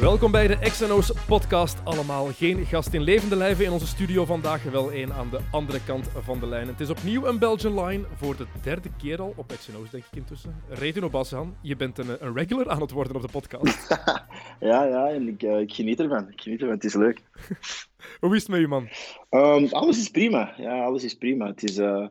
[0.00, 2.26] Welkom bij de XNO's podcast allemaal.
[2.26, 6.08] Geen gast in levende lijven in onze studio vandaag, wel één aan de andere kant
[6.08, 6.66] van de lijn.
[6.66, 10.16] Het is opnieuw een Belgian line voor de derde keer al op XNO's, denk ik
[10.16, 10.62] intussen.
[10.68, 13.88] Retino Bassan, je bent een, een regular aan het worden op de podcast.
[14.60, 16.28] Ja, ja, en ik, eh, ik geniet ervan.
[16.30, 17.22] Ik geniet ervan, het is leuk.
[18.20, 18.88] Hoe is het met je, man?
[19.30, 20.54] Ehm, alles is prima.
[20.56, 21.46] Ja, alles is prima.
[21.46, 22.10] Het is, eh, het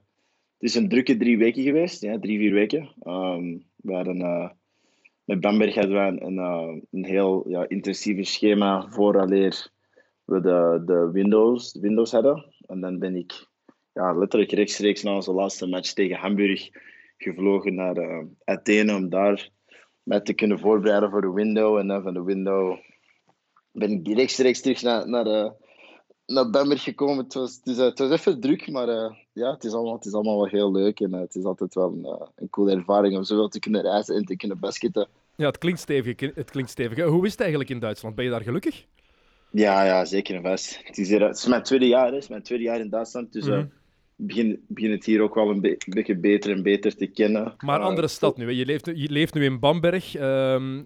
[0.60, 2.90] is een drukke drie weken geweest, ja, drie, vier weken.
[3.00, 4.50] Ehm, we hadden, eh,
[5.26, 9.70] met Bamberg hadden we een, een, eh, heel ja, intensief schema vooraleer
[10.24, 12.46] we de, de Windows, Windows hadden.
[12.66, 13.48] En dan ben ik
[13.94, 16.70] ja, letterlijk rechtstreeks na onze laatste match tegen Hamburg
[17.18, 19.50] gevlogen naar eh, Athene om daar
[20.04, 21.78] mij te kunnen voorbereiden voor de window.
[21.78, 22.78] En dan van de window
[23.72, 25.52] ben ik rechtstreeks terug naar, naar, eh,
[26.28, 27.24] naar Bamberg gekomen.
[27.24, 29.94] Het was, het, is, eh, het was even druk, maar eh, ja, het is, allemaal,
[29.96, 31.00] het is allemaal wel heel leuk.
[31.00, 34.16] En eh, het is altijd wel een, een coole ervaring om zowel te kunnen reizen
[34.16, 35.08] en te kunnen basketten.
[35.36, 36.20] Ja, het klinkt stevig.
[36.36, 37.04] Het klinkt stevig.
[37.06, 38.16] Hoe is het eigenlijk in Duitsland?
[38.16, 38.86] Ben je daar gelukkig?
[39.52, 40.80] Ja, ja, zeker en vast.
[40.84, 42.14] Het is, hier, het is mijn tweede jaar, hè.
[42.14, 43.34] het is mijn tweede jaar in Duitsland.
[43.34, 43.66] Dus eh, Mhm.
[44.16, 47.54] begin, begin het hier ook wel een, be- beetje beter en beter te kennen.
[47.58, 48.46] Maar andere stad nu.
[48.46, 48.52] hè.
[48.52, 50.16] Je leeft, je leeft nu in Bamberg.
[50.16, 50.84] Ehm,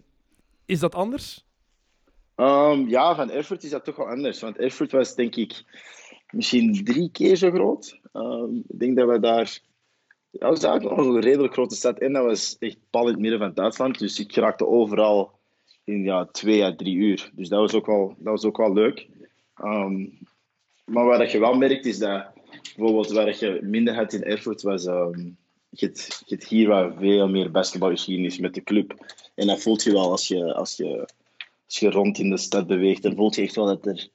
[0.65, 1.45] is dat anders?
[2.39, 4.39] Ehm, ja, van Erfurt is dat toch wel anders.
[4.39, 5.63] Want Erfurt was denk ik
[6.31, 7.99] misschien drie keer zo groot.
[8.13, 9.59] Ehm, ik denk dat we daar...
[10.31, 11.99] Dat was eigenlijk nog een redelijk grote stad.
[11.99, 13.99] En dat was echt pal in het midden van Duitsland.
[13.99, 15.31] Dus ik raakte overal
[15.83, 17.31] in ja, twee à drie uur.
[17.35, 19.07] Dus dat was ook wel, dat was ook wel leuk.
[19.55, 20.05] Ehm,
[20.85, 22.27] maar wat je wel merkt is dat...
[22.75, 24.83] Bijvoorbeeld waar je minder had in Erfurt was...
[25.69, 29.15] je hebt hier wel veel meer basketbalgeschiedenis met de club.
[29.35, 30.53] En dat voelt je wel als je...
[30.53, 31.07] Als je
[31.69, 34.07] als je rond in de stad beweegt, dan voelt je echt wel dat er,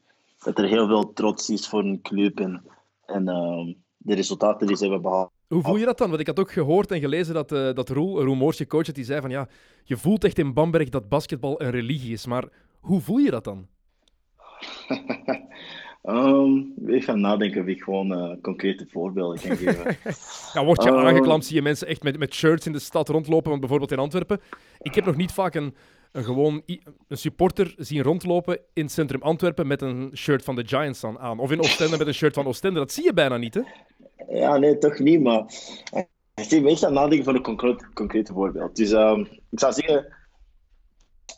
[0.44, 2.62] dat er heel veel trots is voor een club en,
[3.06, 5.30] en ehm, de resultaten die ze hebben behaald.
[5.48, 6.08] Hoe voel je dat dan?
[6.08, 8.92] Want ik had ook gehoord en gelezen dat, eh dat Roel, Roel Moors, je coach,
[8.92, 9.48] die zei van ja,
[9.84, 12.26] je voelt echt in Bamberg dat basketbal een religie is.
[12.26, 12.44] Maar
[12.80, 13.66] hoe voel je dat dan?
[16.02, 19.96] Ehm, ik ga nadenken of ik gewoon eh, concrete voorbeelden kan geven.
[20.54, 21.04] Ja, word je Oh.
[21.06, 23.48] aangeklampt, zie je mensen echt met, met shirts in de stad rondlopen.
[23.48, 24.40] Want bijvoorbeeld in Antwerpen,
[24.78, 25.74] ik heb nog niet vaak een,
[26.14, 26.62] een gewoon
[27.08, 31.38] een supporter zien rondlopen in het centrum Antwerpen met een shirt van de Giants aan.
[31.38, 32.78] Of in Oostende met een shirt van Oostende.
[32.78, 33.62] Dat zie je bijna niet, hè?
[34.28, 35.44] ja, nee, toch niet, maar
[36.34, 38.76] ik aan het nadenken van een concreet, concrete voorbeeld.
[38.76, 39.20] Dus ehm,
[39.50, 40.06] ik zou zeggen,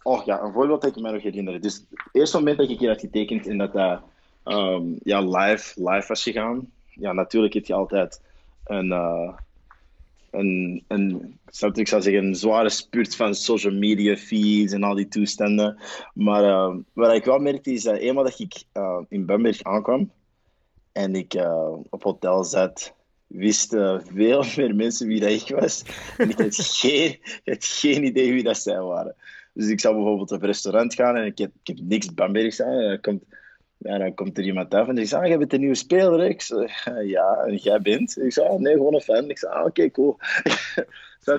[0.03, 1.61] oh ja, een voorbeeld dat ik me nog herinner.
[1.61, 4.01] Dus het eerste moment dat ik hier had getekend en dat dat
[4.45, 8.21] ehm, ja, live, live was gegaan, ja, natuurlijk heb je altijd
[8.65, 9.37] een, eh,
[10.39, 11.39] een, een,
[11.73, 15.79] ik zeggen, een zware spurt van social media feeds en al die toestanden.
[16.15, 20.11] Maar ehm, wat ik wel merkte is dat eenmaal dat ik eh, in Bamberg aankwam
[20.93, 22.95] en ik eh, op hotel zat,
[23.27, 25.85] wisten veel meer mensen wie dat ik was.
[26.19, 27.11] En ik had geen,
[27.45, 29.15] ik had geen idee wie dat zij waren.
[29.53, 32.63] Dus ik zou bijvoorbeeld op een restaurant gaan en ik heb, ik heb niks Bambergs
[32.63, 32.79] aan.
[32.79, 33.25] En komt,
[33.87, 36.19] ja, dan komt er iemand af en die zegt, ah, jij bent een nieuwe speler.
[36.19, 38.19] hè?" Ik zeg, ja, en jij bent?
[38.19, 39.31] Ik zei, ah, nee, gewoon een fan.
[39.31, 40.17] Ik zei, ah, oké, cool.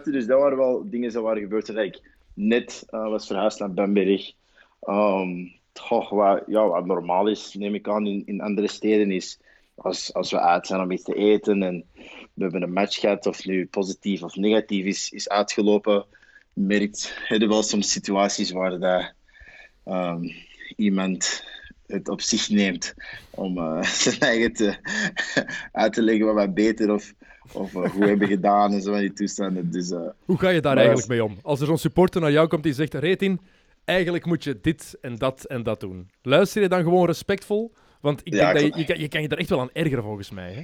[0.04, 2.02] Dus dat waren wel dingen die waren gebeurd ik
[2.34, 4.34] net eh, was verhuisd naar Bamberg.
[4.82, 9.40] Ehm, toch, wat, ja, wat normaal is, neem ik aan, in, in andere steden is
[9.76, 11.84] als, als we uit zijn om iets te eten en
[12.34, 16.06] we hebben een match gehad, of nu positief of negatief is, is uitgelopen,
[16.54, 19.14] merkt je wel soms situaties waar dat,
[19.84, 20.24] ehm,
[20.76, 21.44] iemand
[21.88, 22.94] het op zich neemt
[23.30, 24.76] om eh, zijn eigen te,
[25.72, 27.14] uit te leggen wat wij beter of,
[27.54, 29.72] of eh, hoe hebben gedaan en zo van die toestanden.
[29.72, 31.38] Dus, eh, Hoe ga je daar eigenlijk als- mee om?
[31.42, 33.40] Als er zo'n supporter naar jou komt die zegt, Retin,
[33.86, 36.10] eigenlijk moet je dit en dat en dat doen.
[36.22, 37.74] Luister je dan gewoon respectvol?
[38.02, 39.70] Want ik Ja, denk dat je, je, kan, je kan je daar echt wel aan
[39.74, 40.54] ergeren, volgens mij.
[40.54, 40.62] Hè?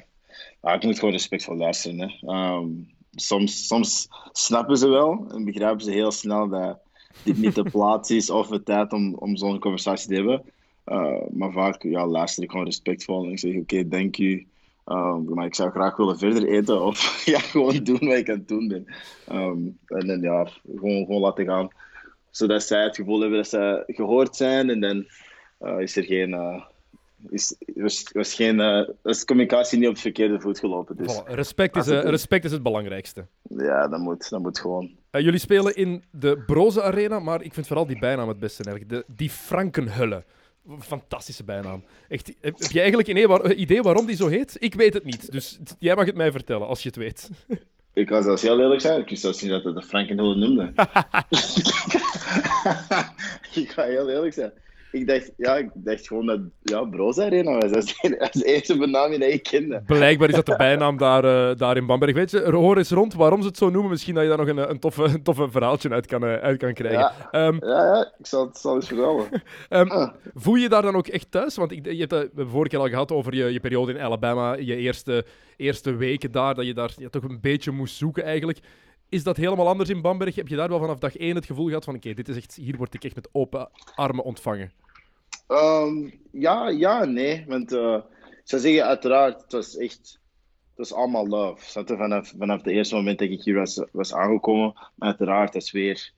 [0.61, 1.99] Ja, ik moet gewoon respectvol luisteren.
[1.99, 2.27] Hè.
[2.33, 2.67] Ehm,
[3.11, 6.79] soms, soms snappen ze wel en begrijpen ze heel snel dat
[7.23, 10.41] dit niet de plaats is of de tijd om, om zo'n conversatie te hebben.
[10.83, 14.47] Eh, maar vaak ja, luister ik gewoon respectvol en ik zeg: Oké, dank u.
[15.25, 18.47] Maar ik zou graag willen verder eten of ja, gewoon doen wat ik aan het
[18.47, 18.85] doen ben.
[19.27, 21.67] Ehm, en dan ja, gewoon, gewoon laten gaan.
[22.29, 25.05] Zodat zij het gevoel hebben dat ze gehoord zijn en dan
[25.57, 26.33] eh, is er geen.
[26.33, 26.63] eh,
[27.29, 30.95] is, was, was geen, was communicatie niet op het verkeerde voet gelopen.
[30.97, 33.25] Dus Voilà, respect, is, het respect is het belangrijkste.
[33.49, 34.91] ja, dat moet, dat moet gewoon.
[35.11, 38.63] Jullie spelen in de Broze Arena, maar ik vind vooral die bijnaam het beste.
[38.63, 38.95] Eigenlijk.
[39.07, 40.23] De, die Frankenhulle.
[40.79, 41.83] Fantastische bijnaam.
[42.09, 44.55] Echt, heb je eigenlijk een idee, waar- idee waarom die zo heet?
[44.59, 47.29] Ik weet het niet, dus jij mag het mij vertellen als je het weet.
[47.95, 50.73] Ik was zelfs heel eerlijk zijn, ik wist zelfs niet dat het de Frankenhulde noemde.
[53.61, 54.51] ik ga heel eerlijk zijn.
[54.93, 57.71] Ik dacht, ja, ik dacht gewoon dat ja, Broos Arena was.
[57.71, 59.83] Dat is de, dat is de eerste benaming die ik kende.
[59.85, 62.13] Blijkbaar is dat de bijnaam daar, eh, daar in Bamberg.
[62.13, 63.91] Weet je, hoor eens rond waarom ze het zo noemen.
[63.91, 66.57] Misschien dat je daar nog een, een, toffe, een toffe verhaaltje uit kan, eh, uit
[66.57, 66.99] kan krijgen.
[66.99, 67.29] Ja.
[67.31, 69.27] Ehm, Ja, ja, ik zal het zal eens vertellen.
[69.69, 70.13] Ehm, Ah.
[70.33, 71.55] Voel je je daar dan ook echt thuis?
[71.55, 74.53] Want ik, je hebt het vorige keer al gehad over je, je periode in Alabama,
[74.53, 75.25] je eerste,
[75.57, 78.59] eerste weken daar, dat je daar ja, toch een beetje moest zoeken eigenlijk.
[79.09, 80.35] Is dat helemaal anders in Bamberg?
[80.35, 82.55] Heb je daar wel vanaf dag één het gevoel gehad van oké, dit is echt,
[82.55, 84.71] hier word ik echt met open armen ontvangen?
[85.53, 87.45] Ehm, ja, ja, nee.
[87.47, 88.01] Want ik
[88.43, 90.21] zou zeggen, uiteraard, het was echt.
[90.75, 91.79] Het was allemaal love.
[91.85, 91.97] Je?
[91.97, 94.73] Vanaf, vanaf het eerste moment dat ik hier was, was aangekomen.
[94.73, 96.11] Maar uiteraard, dat is weer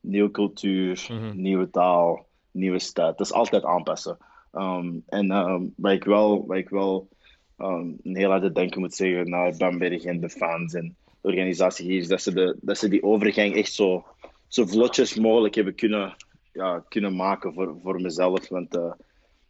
[0.00, 1.40] nieuwe cultuur, Mhm.
[1.40, 3.18] nieuwe taal, nieuwe stad.
[3.18, 4.16] Dat is altijd aanpassen.
[4.52, 7.08] Ehm, en ehm, wat ik wel, wat ik wel
[7.56, 12.00] een heel harde denken moet zeggen naar Bamberg en de fans en de organisatie hier,
[12.00, 14.04] is dat ze, de, dat ze die overgang echt zo,
[14.48, 16.14] zo vlotjes mogelijk hebben kunnen,
[16.54, 18.48] ja, kunnen maken voor, voor mezelf.
[18.48, 18.92] Want eh,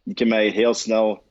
[0.03, 1.23] ik heb mij heel snel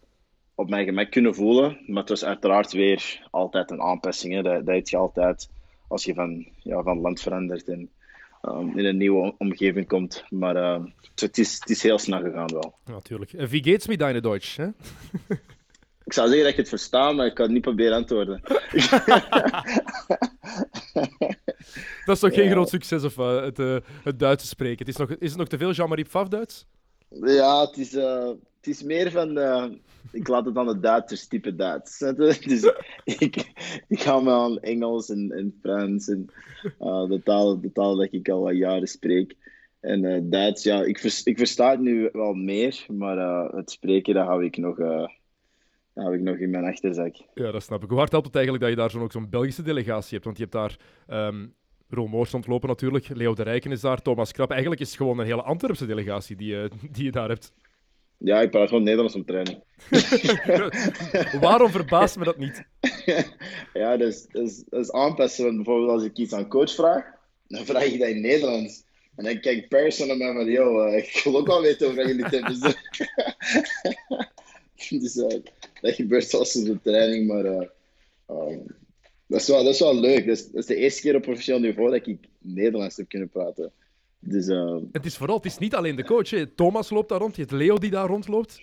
[0.55, 4.35] op mijn gemak kunnen voelen, maar het was uiteraard weer altijd een aanpassing.
[4.35, 4.43] Hè.
[4.43, 5.49] Dat, dat je altijd
[5.89, 7.91] als je van, ja, van land verandert en
[8.43, 10.25] ehm, in een nieuwe omgeving komt.
[10.31, 10.85] Maar eh,
[11.15, 12.75] het, is, het is heel snel gegaan wel.
[12.85, 13.33] Natuurlijk.
[13.33, 14.57] Uh, wie geht's mit deine Deutsch?
[14.57, 14.67] Hè?
[16.05, 18.41] Ik zou zeggen dat ik het versta, maar ik kan het niet proberen antwoorden.
[22.05, 24.79] Dat is toch geen groot succes of uh, het, uh, het Duits spreken?
[24.79, 26.67] Het is, nog, is het nog te veel Jean-Marie Pfaff Duits?
[27.09, 29.39] Ja, het is, uh, het is meer van.
[30.13, 31.99] Ik laat het aan de Duitsers type Duits.
[32.49, 32.73] Dus
[33.05, 33.53] ik,
[33.89, 36.31] ik ga me aan Engels en, en Frans en
[36.81, 39.37] uh, de talen de taal dat ik al wat jaren spreek.
[39.81, 43.17] En uh, Duits, ja, ik, vers, ik versta het nu wel meer, maar
[43.55, 44.77] het spreken dat hou ik nog.
[45.95, 47.17] Dat ik nog in mijn achterzak.
[47.35, 47.89] Ja, dat snap ik.
[47.89, 50.25] Hoe hard helpt het eigenlijk dat je daar zo ook zo'n Belgische delegatie hebt?
[50.25, 50.79] Want je hebt
[51.09, 51.55] daar um,
[51.95, 54.51] Roel Moors ontlopen natuurlijk, Leo de Rijken is daar, Thomas Krap.
[54.51, 57.53] Eigenlijk is het gewoon een hele Antwerpse delegatie die, uh, die je daar hebt.
[58.19, 59.63] Ja, ik praat gewoon Nederlands om trainen.
[61.41, 62.65] Waarom verbaast me dat niet?
[63.75, 65.57] ja, is, dat, is, aanpassen.
[65.57, 67.05] Bijvoorbeeld als ik iets aan coach vraag,
[67.49, 68.85] dan vraag ik dat in Nederlands.
[69.17, 72.07] En dan kijkt Persson naar mij van, yo, uh, ik wil ook wel weten over
[72.07, 72.61] jullie hebben.
[74.89, 75.43] dus uh,
[75.81, 77.69] dat gebeurt op de training, maar uh,
[78.29, 78.67] um,
[79.35, 80.27] dat, is wel, dat is wel leuk.
[80.27, 83.29] Dat is, dat is de eerste keer op professioneel niveau dat ik Nederlands heb kunnen
[83.29, 83.73] praten.
[84.19, 86.31] Dus, uh, het is vooral, het is niet alleen de coach.
[86.31, 86.47] Hè.
[86.47, 88.61] Thomas loopt daar rond, je hebt Leo die daar rondloopt.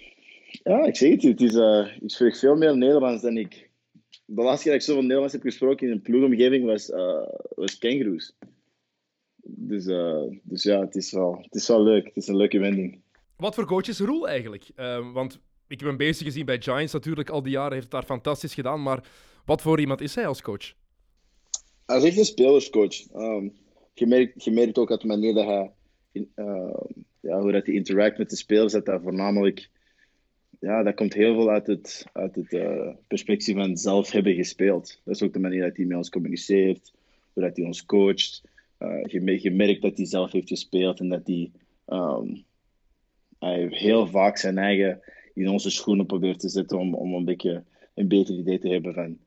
[0.64, 1.22] Ja, ik zeg het.
[1.22, 3.70] Het is, uh, ik spreek veel meer Nederlands dan ik.
[4.26, 7.78] De laatste keer dat ik zoveel Nederlands heb gesproken in een ploegomgeving was, uh, was
[7.78, 8.34] kangaroos.
[9.44, 12.06] Dus, uh, dus ja, het is, wel, het is wel leuk.
[12.06, 13.00] Het is een leuke wending.
[13.38, 14.70] Wat voor coach is Roel eigenlijk?
[14.76, 17.92] Uh, want ik heb hem bezig gezien bij Giants natuurlijk al die jaren, heeft het
[17.92, 18.84] daar fantastisch gedaan.
[18.84, 19.04] Maar
[19.52, 20.74] wat voor iemand is hij als coach?
[21.86, 23.14] Hij is echt een spelerscoach.
[23.16, 23.54] Um,
[23.94, 25.72] je, merkt, ook uit de manier dat hij,
[26.36, 26.74] uh,
[27.20, 29.70] ja, hoe dat hij interact met de spelers, dat hij voornamelijk,
[30.60, 35.00] ja, dat komt heel veel uit het, uit het uh, perspectief van zelf hebben gespeeld.
[35.04, 36.92] Dat is ook de manier dat hij met ons communiceert,
[37.34, 38.42] hoe dat hij ons coacht.
[38.80, 39.06] Uh,
[39.42, 41.52] je, merkt dat hij zelf heeft gespeeld en dat hij,
[41.88, 42.44] um,
[43.40, 45.02] hij heel vaak zijn eigen
[45.34, 47.64] in onze schoenen probeert te zetten om, om een beetje
[47.94, 49.18] een beter idee te hebben van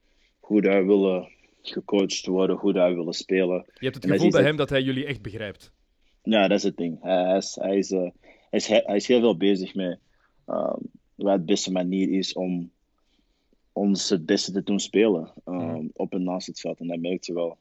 [0.44, 1.28] hoe wij willen
[1.62, 3.64] gecoacht worden, hoe wij willen spelen.
[3.74, 5.72] Je hebt het gevoel bij hem dat hij jullie echt begrijpt.
[6.22, 7.02] Ja, dat is het ding.
[7.02, 9.98] Hij is, hij is, uh, hij is, hij is heel veel bezig met
[10.46, 10.74] uh,
[11.14, 12.70] wat de beste manier is om
[13.72, 15.90] ons het beste te doen spelen um, mm.
[15.92, 16.80] op en naast het veld.
[16.80, 17.56] En dat merkt je wel.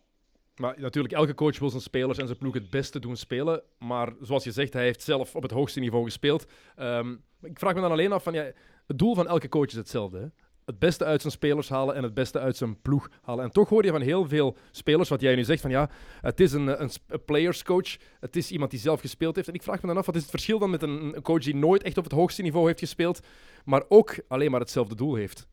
[0.55, 3.61] Maar natuurlijk, elke coach wil zijn spelers en zijn ploeg het beste doen spelen.
[3.79, 6.45] Maar zoals je zegt, hij heeft zelf op het hoogste niveau gespeeld.
[6.79, 8.51] Um, ik vraag me dan alleen af van, ja,
[8.87, 10.17] het doel van elke coach is hetzelfde.
[10.19, 10.25] Hè?
[10.65, 13.43] Het beste uit zijn spelers halen en het beste uit zijn ploeg halen.
[13.43, 15.89] En toch hoor je van heel veel spelers, wat jij nu zegt, van ja,
[16.21, 17.97] het is een, een, een playerscoach.
[18.19, 19.47] Het is iemand die zelf gespeeld heeft.
[19.47, 21.55] En ik vraag me dan af, wat is het verschil dan met een, coach die
[21.55, 23.19] nooit echt op het hoogste niveau heeft gespeeld,
[23.65, 25.47] maar ook alleen maar hetzelfde doel heeft?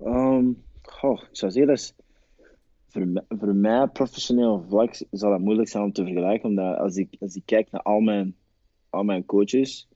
[0.00, 1.94] Um, goh, ik zou zeggen,
[3.28, 6.48] voor, mij, professioneel vlak zal dat moeilijk zijn om te vergelijken.
[6.48, 8.36] Omdat als ik, als ik kijk naar al mijn,
[8.90, 9.88] al mijn coaches,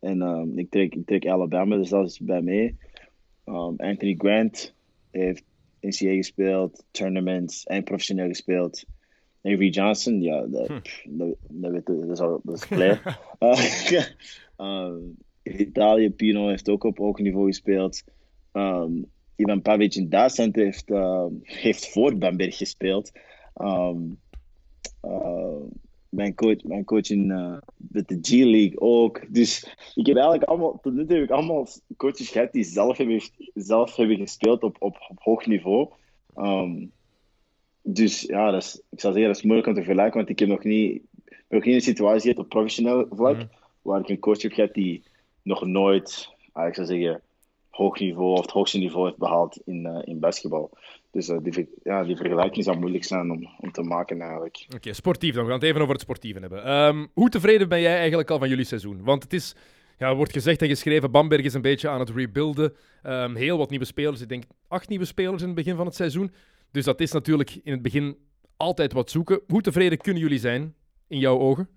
[0.00, 2.76] en um, ik, trek, ik trek Alabama, dus dat is bij mij.
[3.46, 4.74] Um, Anthony Grant
[5.10, 5.44] heeft
[5.80, 8.84] NCAA gespeeld, tournaments en professioneel gespeeld.
[9.42, 11.32] Avery Johnson, ja, dat, hm.
[11.48, 12.98] dat, dat, is, al, dat is uh,
[14.86, 15.16] um,
[15.68, 18.04] Italië, Pino heeft ook op hoog niveau gespeeld.
[18.52, 23.12] Um, Ivan Pavic in Duitsland heeft, uh, heeft voor Bamberg gespeeld.
[23.56, 24.18] Um,
[25.04, 25.62] uh,
[26.14, 29.34] mijn coach, mijn coach in uh, met de G-League ook.
[29.34, 31.66] Dus ik heb eigenlijk allemaal, tot nu toe heb ik allemaal
[31.96, 33.20] coaches gehad die zelf hebben,
[33.54, 35.88] zelf hebben gespeeld op, op, op hoog niveau.
[36.36, 36.92] Um,
[37.82, 40.38] dus ja, dat is, ik zou zeggen, dat is moeilijk om te vergelijken, want ik
[40.38, 41.02] heb nog niet,
[41.48, 43.50] nog niet een situatie gehad op professioneel vlak, mm.
[43.82, 45.02] waar ik een coach heb gehad die
[45.42, 47.20] nog nooit, ah, ik zou zeggen,
[47.70, 50.70] hoog niveau of het hoogste niveau heeft behaald in, uh, in basketbal.
[51.14, 54.66] Dus uh, die, ja, die vergelijking zou moeilijk zijn om, om te maken eigenlijk.
[54.74, 55.44] Oké, sportief dan.
[55.44, 56.72] We gaan het even over het sportieve hebben.
[56.72, 59.04] Um, hoe tevreden ben jij eigenlijk al van jullie seizoen?
[59.04, 59.54] Want het is,
[59.98, 62.72] ja, er wordt gezegd en geschreven, Bamberg is een beetje aan het rebuilden.
[63.06, 64.20] Um, heel wat nieuwe spelers.
[64.20, 66.32] Ik denk acht nieuwe spelers in het begin van het seizoen.
[66.70, 68.16] Dus dat is natuurlijk in het begin
[68.56, 69.40] altijd wat zoeken.
[69.46, 70.74] Hoe tevreden kunnen jullie zijn,
[71.08, 71.68] in jouw ogen?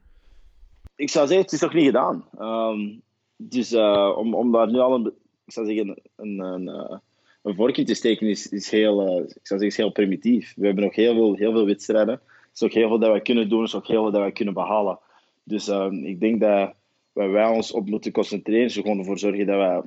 [0.96, 2.26] Ik zou zeggen, het is nog niet gedaan.
[2.40, 3.02] Um,
[3.36, 5.14] dus uh, om, om daar nu al een,
[5.46, 7.02] ik zou zeggen, een, een, een,
[7.48, 10.54] een vorkje te steken is, is, heel, uh, ik zou zeggen, heel primitief.
[10.56, 12.14] We hebben nog heel veel, heel veel wedstrijden.
[12.14, 14.22] Er is ook heel veel dat wij kunnen doen, er is ook heel veel dat
[14.22, 15.00] wij kunnen behalen.
[15.44, 16.74] Dus um, ik denk dat
[17.14, 19.82] waar wij ons op moeten concentreren, gewoon ervoor zorgen dat wij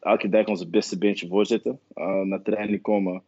[0.00, 1.78] elke dag onze beste beentje voorzetten.
[1.94, 3.22] Uh, naar training komen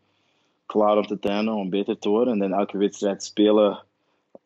[0.67, 2.33] klaar om te trainen, om beter te worden.
[2.33, 3.83] En dan elke wedstrijd spelen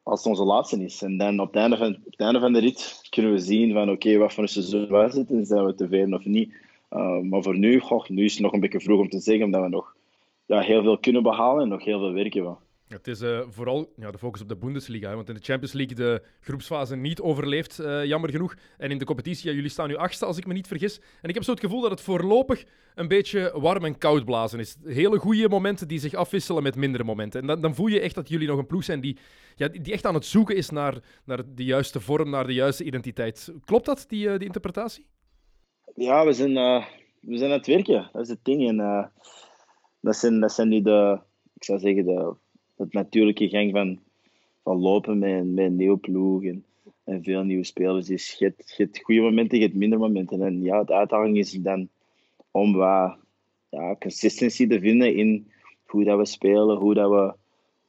[0.02, 1.02] als het onze laatste is.
[1.02, 3.90] En dan op het einde van, het einde van de rit kunnen we zien van
[3.90, 5.46] oké, wat voor een seizoen wij zitten.
[5.46, 6.52] Zijn we tevreden of niet.
[6.90, 9.44] Uh, maar voor nu, goh, nu is het nog een beetje vroeg om te zeggen,
[9.44, 9.96] omdat we nog
[10.46, 12.58] ja, heel veel kunnen behalen en nog heel veel werken hebben.
[12.88, 15.08] Het is uh, vooral ja, de focus op de Bundesliga.
[15.08, 18.54] Hè, want in de Champions League de groepsfase niet overleeft, uh, jammer genoeg.
[18.78, 21.00] En in de competitie, jullie staan nu achtste, als ik me niet vergis.
[21.22, 22.64] En ik heb zo het gevoel dat het voorlopig
[22.94, 24.76] een beetje warm en koud blazen is.
[24.84, 27.40] Hele goede momenten die zich afwisselen met mindere momenten.
[27.40, 29.18] En dan, dan voel je echt dat jullie nog een ploeg zijn die,
[29.56, 32.84] ja, die echt aan het zoeken is naar, naar de juiste vorm, naar de juiste
[32.84, 33.52] identiteit.
[33.64, 35.06] Klopt dat, die, die interpretatie?
[35.98, 36.54] Ja, we zijn,
[37.20, 38.08] we zijn aan het werken.
[38.12, 38.68] Dat is het ding.
[38.68, 39.10] En
[40.00, 41.18] dat, zijn, dat zijn nu de,
[41.54, 42.34] ik zou zeggen, de
[42.76, 43.98] het natuurlijke gang van,
[44.62, 46.64] van lopen met, met een nieuwe ploeg en,
[47.04, 48.06] en veel nieuwe spelers.
[48.06, 50.42] Dus je hebt, je hebt goede momenten, je hebt minder momenten.
[50.42, 51.88] En ja, de uitdaging is dan
[52.50, 53.16] om wat
[53.68, 55.50] ja, consistency te vinden in
[55.86, 57.34] hoe dat we spelen, hoe dat we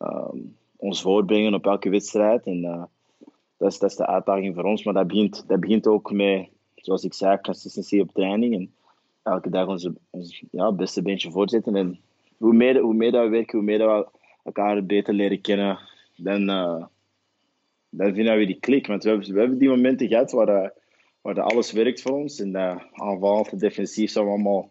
[0.05, 2.45] um, ons voorbrengen op elke wedstrijd.
[2.45, 2.83] En uh,
[3.57, 4.83] dat, is, dat is de uitdaging voor ons.
[4.83, 6.49] Maar dat begint, dat begint ook met,
[6.81, 8.53] zoals ik zei, consistency op training.
[8.55, 8.73] En
[9.23, 9.93] elke dag onze,
[10.51, 11.75] ja, beste beentje voorzetten.
[11.75, 11.99] En
[12.37, 15.79] hoe meer, hoe meer dat we werken, hoe meer dat we elkaar beter leren kennen,
[16.15, 16.85] dan, uh,
[17.89, 18.87] dan vinden we die klik.
[18.87, 20.69] Want we hebben, we hebben die momenten gehad waar, uh,
[21.21, 22.39] waar alles werkt voor ons.
[22.39, 24.69] En uh, aanvallend en defensief zijn we allemaal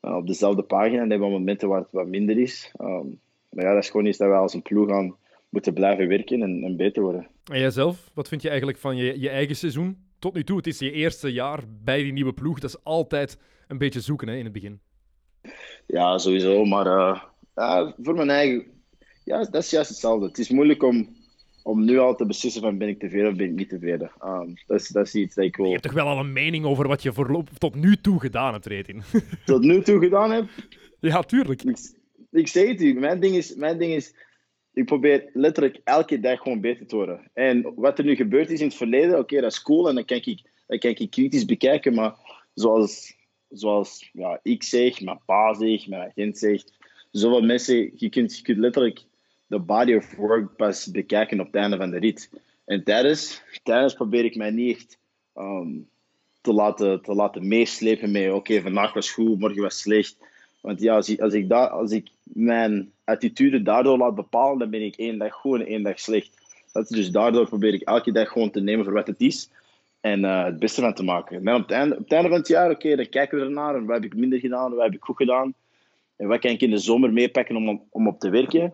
[0.00, 1.02] op dezelfde pagina.
[1.02, 2.72] En hebben we momenten waar het wat minder is.
[2.80, 5.16] Um, maar ja, dat is gewoon iets dat we als een ploeg aan
[5.48, 7.26] moeten blijven werken en, en beter worden.
[7.52, 10.07] En jijzelf, wat vind je eigenlijk van je, je eigen seizoen?
[10.18, 12.60] Tot nu toe, het is je eerste jaar bij die nieuwe ploeg.
[12.60, 14.80] Dat is altijd een beetje zoeken hè, in het begin.
[15.86, 16.64] Ja, sowieso.
[16.64, 16.86] Maar
[17.54, 18.78] uh, voor mijn eigen
[19.28, 20.26] ja, dat is juist hetzelfde.
[20.26, 21.16] Het is moeilijk om,
[21.62, 24.10] om nu al te beslissen van ben ik tevreden of ben ik niet tevreden.
[24.24, 25.66] Um, dat, is, dat is iets dat ik wil...
[25.66, 28.52] Je hebt toch wel al een mening over wat je voorlop, tot nu toe gedaan
[28.52, 29.02] hebt, Retin?
[29.44, 30.48] tot nu toe gedaan heb?
[31.00, 31.62] Ja, tuurlijk.
[31.62, 31.78] Ik,
[32.30, 32.94] ik zeg het u.
[32.94, 33.54] Mijn ding is...
[33.54, 34.14] Mijn ding is
[34.78, 37.30] ik probeer letterlijk elke dag gewoon beter te worden.
[37.32, 40.04] En wat er nu gebeurd is in het verleden, oké, dat is cool en dan
[40.04, 42.14] kan ik, dan kan ik kritisch bekijken, maar
[42.54, 43.16] zoals,
[43.48, 46.72] zoals ja, ik zeg, mijn pa zegt, mijn agent zegt,
[47.10, 49.04] zoveel mensen, je kunt, je kunt letterlijk
[49.46, 52.30] de body of work pas bekijken op het einde van de rit.
[52.64, 54.98] En tijdens, tijdens probeer ik mij niet echt
[55.34, 55.88] um,
[56.40, 60.16] te, laten, te laten meeslepen met oké, vandaag was goed, morgen was slecht.
[60.60, 64.82] Want ja, als ik, als, ik als ik mijn attitude daardoor laat bepalen, dan ben
[64.82, 66.30] ik één dag goed en één dag slecht.
[66.72, 69.50] Dat is dus daardoor probeer ik elke dag gewoon te nemen voor wat het is.
[70.00, 71.46] En uh, het beste van te maken.
[71.46, 73.74] En op het einde, op het einde van het jaar, oké, dan kijken we ernaar.
[73.74, 75.54] En wat heb ik minder gedaan, wat heb ik goed gedaan.
[76.16, 78.72] En wat kan ik in de zomer meepakken om, om op te werken.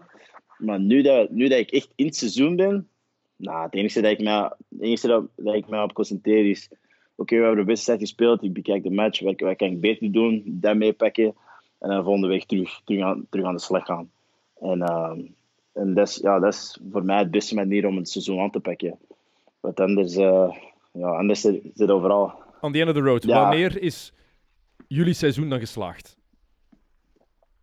[0.59, 2.89] Maar nu dat, nu dat ik echt in het seizoen ben,
[3.37, 6.69] nou, het enige dat ik me, het enige dat, dat op concentreer is:
[7.15, 10.13] oké, we hebben de wedstrijd gespeeld, ik bekijk de match, wat, wat kan ik beter
[10.13, 11.35] doen, dat meepakken
[11.85, 14.11] en dan volgende week terug, terug, aan, terug aan de slag gaan.
[14.61, 15.13] En, uh,
[15.73, 18.51] en dat, is, ja, dat is voor mij het beste manier om het seizoen aan
[18.51, 18.99] te pakken.
[19.61, 20.51] Want anders, uh,
[20.93, 22.33] ja, anders zit, zit overal.
[22.61, 23.41] On the end of the road, ja.
[23.41, 24.13] wanneer is
[24.89, 26.17] jullie seizoen dan geslaagd?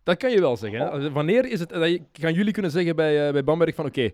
[0.02, 0.80] Dat kan je wel zeggen.
[0.80, 1.10] Hè?
[1.12, 4.10] Wanneer is het, dat gaan jullie kunnen zeggen bij, uh, bij Bamberg van oké,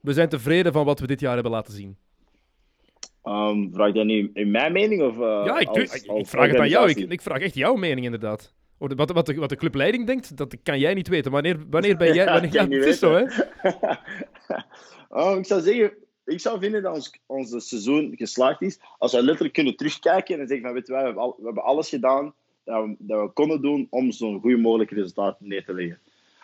[0.00, 1.96] we zijn tevreden van wat we dit jaar hebben laten zien?
[3.24, 5.02] Um, vraag je nu in mijn mening?
[5.02, 6.90] Of, uh, ja, ik, als, ik, ik vraag het aan jou.
[6.90, 8.54] Ik, ik, vraag echt jouw mening inderdaad.
[8.78, 11.30] Wat, wat, de, wat de clubleiding denkt, dat kan jij niet weten.
[11.32, 12.24] Wanneer, wanneer ben jij...
[12.24, 13.22] Wanneer, ja, het is zo, hè?
[15.10, 15.92] um, ik zou zeggen,
[16.24, 20.46] ik zou vinden dat ons, ons seizoen geslaagd is als we letterlijk kunnen terugkijken en
[20.46, 23.28] zeggen van, weet je, we hebben, al, we hebben alles gedaan dat we, dat we
[23.28, 25.98] konden doen om zo'n goed mogelijk resultaat neer te leggen.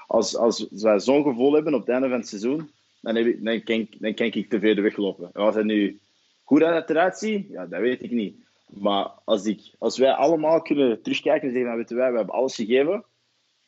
[0.07, 2.71] Als, als wij zo'n gevoel hebben op het einde van het seizoen,
[3.01, 5.31] dan, heb ik, dan, kan, ik, dan kan ik te ver weglopen.
[5.33, 6.01] En als hij nu
[6.43, 8.37] hoe dat het eruit ziet, ja, dat weet ik niet.
[8.75, 12.35] Maar als, ik, als wij allemaal kunnen terugkijken en zeggen, nou, weten wij, we hebben
[12.35, 13.05] alles gegeven,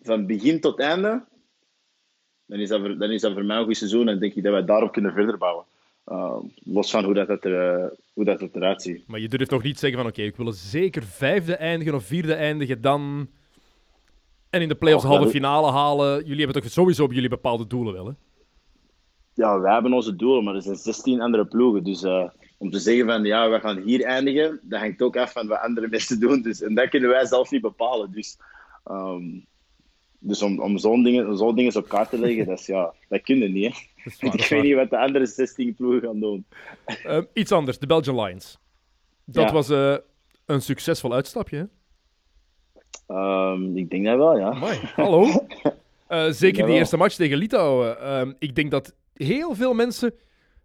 [0.01, 1.25] van begin tot einde,
[2.47, 4.43] dan is dat voor, dan is dat voor mij een goed seizoen en denk ik
[4.43, 5.65] dat wij daarop kunnen verder bouwen.
[6.09, 9.07] Uh, los van hoe dat, het er, hoe dat het eruit ziet.
[9.07, 12.35] Maar je durft nog niet zeggen van oké, ik wil zeker vijfde eindigen of vierde
[12.35, 13.29] eindigen dan...
[14.51, 16.25] En in de playoffs halve finale halen.
[16.25, 18.13] Jullie hebben toch sowieso op jullie bepaalde doelen wel, hè?
[19.35, 21.85] Ja, wij hebben onze doelen, maar er zijn 16 andere ploegen.
[21.85, 25.33] Dus uh, om te zeggen van ja, we gaan hier eindigen, dat hangt ook af
[25.33, 26.43] van wat andere mensen doen.
[26.43, 28.13] Dus, en dat kunnen wij zelf niet bepalen.
[28.13, 28.39] Dus,
[28.91, 29.47] um,
[30.19, 33.23] dus om, om zo'n dingen, zo'n dingen op kaart te leggen, dat, is, ja, dat
[33.23, 33.75] kunnen niet.
[33.75, 34.11] Hè?
[34.21, 36.47] Waar, ik weet niet wat de andere 16 ploegen gaan doen.
[37.07, 38.59] Uh, iets anders, de Belgian Lions.
[39.25, 39.53] Dat Ja.
[39.53, 39.97] was uh,
[40.47, 41.65] een succesvol uitstapje, hè?
[43.53, 44.51] Um, ik denk dat wel, ja.
[44.51, 45.47] Amai, hallo.
[46.09, 47.97] Uh, zeker die eerste match tegen Litouwen.
[48.01, 50.15] Uh, ik denk dat heel veel mensen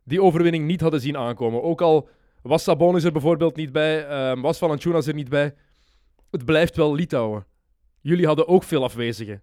[0.09, 1.63] die overwinning niet hadden zien aankomen.
[1.63, 2.09] Ook al
[2.41, 5.53] was Sabonis er bijvoorbeeld niet bij, uh, was Valanciunas er niet bij.
[6.31, 7.45] Het blijft wel Litouwen.
[8.01, 9.41] Jullie hadden ook veel afwezigen.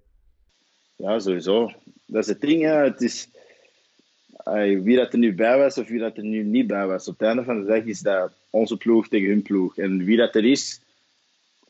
[0.96, 1.70] Ja, sowieso.
[2.06, 2.74] Dat is het ding, hè.
[2.74, 3.28] Het is...
[4.36, 7.08] Ay, wie dat er nu bij was of wie dat er nu niet bij was.
[7.08, 9.76] Op het einde van de dag is dat onze ploeg tegen hun ploeg.
[9.76, 10.80] En wie dat er is,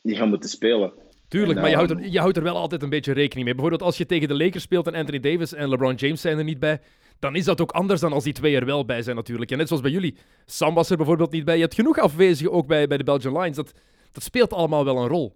[0.01, 0.93] die gaan moeten spelen.
[1.27, 3.45] Tuurlijk, En, maar je houdt, ehm, er, je houdt er wel altijd een beetje rekening
[3.45, 3.53] mee.
[3.53, 6.43] Bijvoorbeeld als je tegen de Lakers speelt en Anthony Davis en LeBron James zijn er
[6.43, 6.79] niet bij,
[7.19, 9.51] dan is dat ook anders dan als die twee er wel bij zijn natuurlijk.
[9.51, 10.17] En net zoals bij jullie.
[10.45, 11.55] Sam was er bijvoorbeeld niet bij.
[11.55, 13.55] Je hebt genoeg afwezigen ook bij, bij de Belgian Lions.
[13.55, 13.73] Dat,
[14.11, 15.33] dat speelt allemaal wel een rol.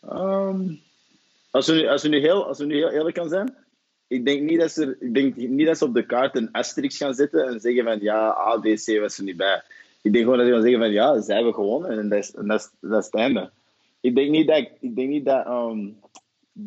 [0.00, 0.74] Ehm,
[1.50, 3.56] als, we als, we nu heel, als we nu heel eerlijk kan zijn,
[4.06, 6.96] ik denk, niet dat ze, ik denk niet dat ze op de kaart een asterisk
[6.96, 8.60] gaan zetten en zeggen van ja, A,
[9.00, 9.62] was er niet bij.
[10.02, 12.30] Ik denk gewoon dat ze gaan zeggen van ja, zij hebben gewonnen en dat is,
[12.30, 13.50] dat dat het einde.
[14.00, 15.88] Ik denk niet dat, ik denk niet dat ehm,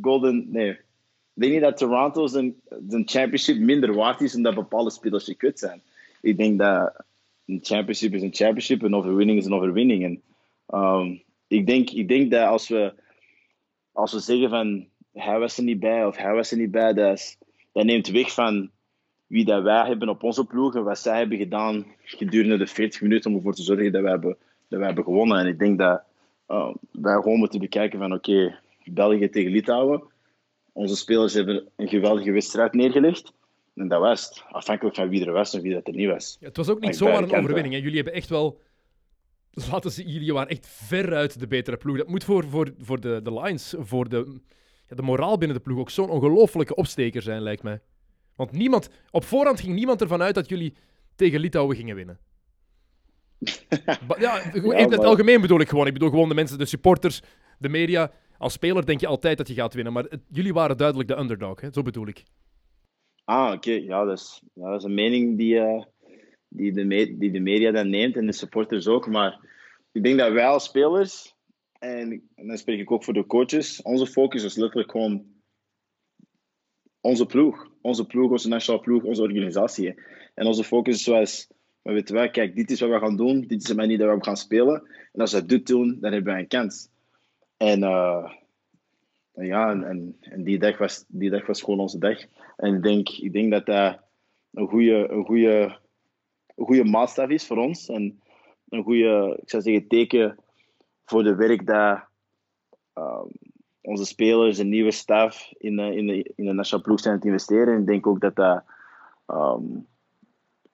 [0.02, 0.80] Golden, nee,
[1.42, 2.56] denk niet dat Toronto zijn,
[2.90, 5.82] championship minder waard is omdat bepaalde spelers gekut zijn.
[6.22, 7.04] Ik denk dat
[7.46, 10.22] een championship is een championship, een overwinning is een overwinning.
[10.68, 11.16] Ehm,
[11.48, 12.94] ik, denk, ik denk dat als we,
[13.92, 16.94] als we zeggen van hij was er niet bij of hij was er niet bij,
[16.94, 17.38] dat,
[17.72, 18.70] neemt weg van
[19.28, 23.02] wie dat wij hebben op onze ploeg en wat zij hebben gedaan gedurende de 40
[23.02, 25.40] minuten om ervoor te zorgen dat wij hebben, dat wij hebben gewonnen.
[25.40, 26.04] En ik denk dat
[26.48, 30.04] uh, wij gewoon moeten bekijken van oké, België tegen Litouwen.
[30.78, 33.34] Onze spelers hebben een geweldige wedstrijd neergelegd.
[33.76, 34.44] En dat was het.
[34.50, 36.38] Afhankelijk van wie er was en wie dat er niet was.
[36.40, 37.74] Ja, het was ook niet zomaar een overwinning.
[37.74, 37.80] Hè.
[37.80, 38.62] Jullie hebben echt wel...
[39.72, 41.98] Laten ze, jullie waren echt veruit de betere ploeg.
[41.98, 44.40] Dat moet voor, voor, voor de, de Lions, voor de,
[44.88, 47.80] ja, de moraal binnen de ploeg ook zo'n ongelofelijke opsteker zijn, lijkt mij.
[48.36, 50.74] Want niemand, op voorhand ging niemand ervan uit dat jullie
[51.16, 52.20] tegen Litouwen gingen winnen.
[54.20, 55.88] Ja, in het algemeen bedoel ik gewoon.
[55.88, 57.22] Ik bedoel gewoon de mensen, de supporters,
[57.60, 58.12] de media.
[58.38, 59.94] Als speler denk je altijd dat je gaat winnen.
[59.94, 61.68] Maar jullie waren duidelijk de underdog, hè?
[61.72, 62.24] zo bedoel ik.
[63.24, 63.72] Ah, oké.
[63.72, 65.84] Ja, dat ja, dat is een mening die, eh,
[66.48, 69.08] die, de die de media dan neemt en de supporters ook.
[69.08, 69.40] Maar
[69.92, 71.36] ik denk dat wij als spelers,
[71.80, 75.26] en, en dan spreek ik ook voor de coaches, onze focus is letterlijk gewoon
[77.02, 77.68] onze ploeg.
[77.82, 80.02] Onze ploeg, onze nationale ploeg, onze organisatie.
[80.34, 81.48] En onze focus zoals,
[81.82, 84.18] we weten wij, kijk, dit is wat we gaan doen, dit is de manier dat
[84.18, 84.88] we gaan spelen.
[85.14, 86.90] En als we dit doen, dan hebben wij een kans.
[87.58, 88.32] En eh,
[89.32, 92.20] ja, en, en, die, dag was, die dag was gewoon onze dag.
[92.58, 94.00] En ik denk, ik denk dat dat
[94.54, 95.80] een goede, een goede,
[96.56, 97.90] een goede maatstaf is voor ons.
[97.90, 98.22] En
[98.70, 100.38] een goede, ik zou zeggen, teken
[101.06, 102.04] voor de werk dat
[102.94, 103.28] ehm,
[103.82, 107.26] onze spelers en nieuwe staf in de, in, de, in de nationale ploeg zijn het
[107.26, 107.74] investeren.
[107.74, 108.64] En ik denk ook dat dat
[109.26, 109.64] ehm,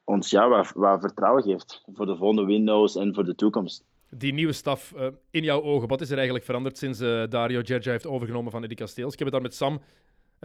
[0.04, 3.86] ons ja, wat, wat vertrouwen geeft voor de volgende windows en voor de toekomst.
[4.16, 7.62] Die nieuwe staf, eh, in jouw ogen, wat is er eigenlijk veranderd sinds eh, Dario
[7.64, 9.14] Gergia heeft overgenomen van Eddie Casteels?
[9.14, 9.82] Ik heb het daar met Sam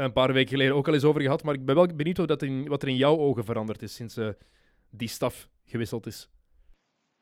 [0.05, 2.27] een paar weken geleden ook al eens over gehad, maar ik ben wel benieuwd hoe
[2.27, 4.29] dat in, wat er in jouw ogen veranderd is sinds eh,
[4.91, 6.29] die staf gewisseld is.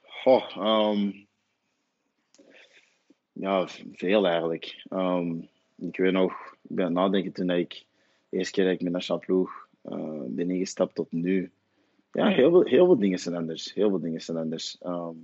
[0.01, 1.11] Goh, ehm,
[3.33, 4.85] ja, veel eigenlijk.
[4.89, 5.39] Ehm,
[5.77, 6.33] ik weet nog,
[6.63, 7.85] ik ben nadenken toen ik
[8.29, 11.51] de eerste keer dat ik met nationale ploeg eh, ben ingestapt tot nu.
[12.13, 13.75] Ja, heel veel, heel veel dingen zijn anders.
[13.75, 14.79] Heel veel dingen zijn anders.
[14.79, 15.17] Ehm,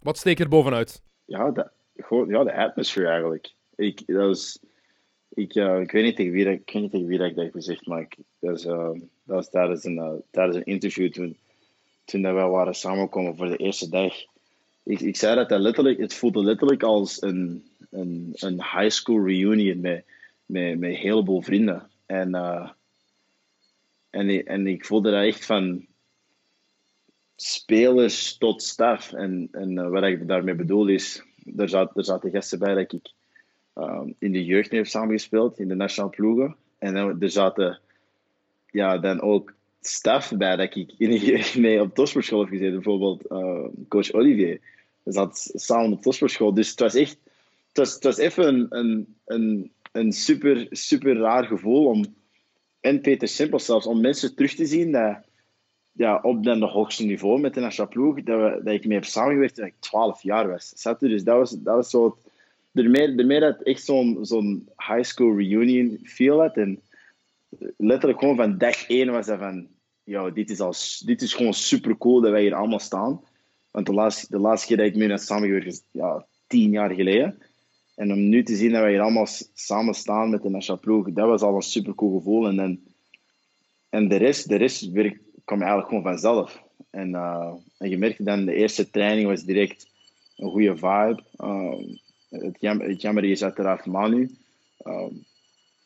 [0.00, 1.02] Wat steekt er bovenuit?
[1.28, 3.52] ja, de, gewoon, ja, de atmosfeer eigenlijk.
[3.76, 4.58] Ik, dat was,
[5.28, 7.52] ik, ik weet niet tegen wie, dat, ik niet tegen wie dat ik dat heb
[7.52, 8.90] gezegd, maar ik, dat, was, eh,
[9.24, 11.36] dat was tijdens een, eh, tijdens een interview toen,
[12.04, 14.14] toen dat we waren samengekomen voor de eerste dag.
[14.82, 19.24] Ik, ik zei dat, dat letterlijk, het voelde letterlijk als een, een, een high school
[19.24, 20.04] reunion met,
[20.46, 21.90] met, met een heleboel vrienden.
[22.06, 22.70] En, eh,
[24.10, 25.86] en, en ik voelde dat echt van
[27.40, 29.12] spelers tot staf.
[29.12, 31.22] En, en eh, wat ik daarmee bedoel is,
[31.56, 33.12] er, zat, er zaten gasten bij dat ik
[33.74, 36.56] ehm, in de jeugd mee heb samengespeeld, in de nationale ploegen.
[36.78, 37.80] En dan, er zaten
[38.70, 42.74] ja, dan ook staf bij dat ik in, mee op topsportschool heb gezeten.
[42.74, 44.60] Bijvoorbeeld uh, coach Olivier.
[45.04, 46.54] Zaten samen op topsportschool.
[46.54, 47.18] Dus het was echt...
[47.68, 52.16] Het was, het was even een, een, een, een super, super raar gevoel om...
[52.80, 55.27] En Peter Simpel zelfs, om mensen terug te zien dat
[55.98, 58.96] ja, op dan de hoogste niveau met de nationale ploeg, dat, we, dat ik mee
[58.96, 60.72] heb samengewerkt toen ik 12 jaar was.
[60.74, 62.18] Zat Dus dat was, dat was zo...
[62.72, 66.56] Daarmee, dat echt zo'n zo'n high school reunion feel had.
[66.56, 66.80] En
[67.76, 69.66] letterlijk gewoon van dag één was dat van...
[70.04, 73.20] Yo, dit, is al, dit is gewoon super cool dat wij hier allemaal staan.
[73.70, 76.94] Want de laatste, de laatste keer dat ik mee heb samengewerkt is ja, tien jaar
[76.94, 77.38] geleden.
[77.94, 81.12] En om nu te zien dat wij hier allemaal samen staan met de nationale ploeg,
[81.12, 82.48] dat was al een super cool gevoel.
[82.48, 82.84] En,
[83.88, 86.62] en de rest, de rest werkt kwam eigenlijk gewoon vanzelf.
[86.90, 89.90] En, uh, en je merkte dan, de eerste training was direct
[90.36, 91.22] een goede vibe.
[91.42, 94.30] Um, het, jam, het jammer is uiteraard Manu.
[94.86, 95.24] Um,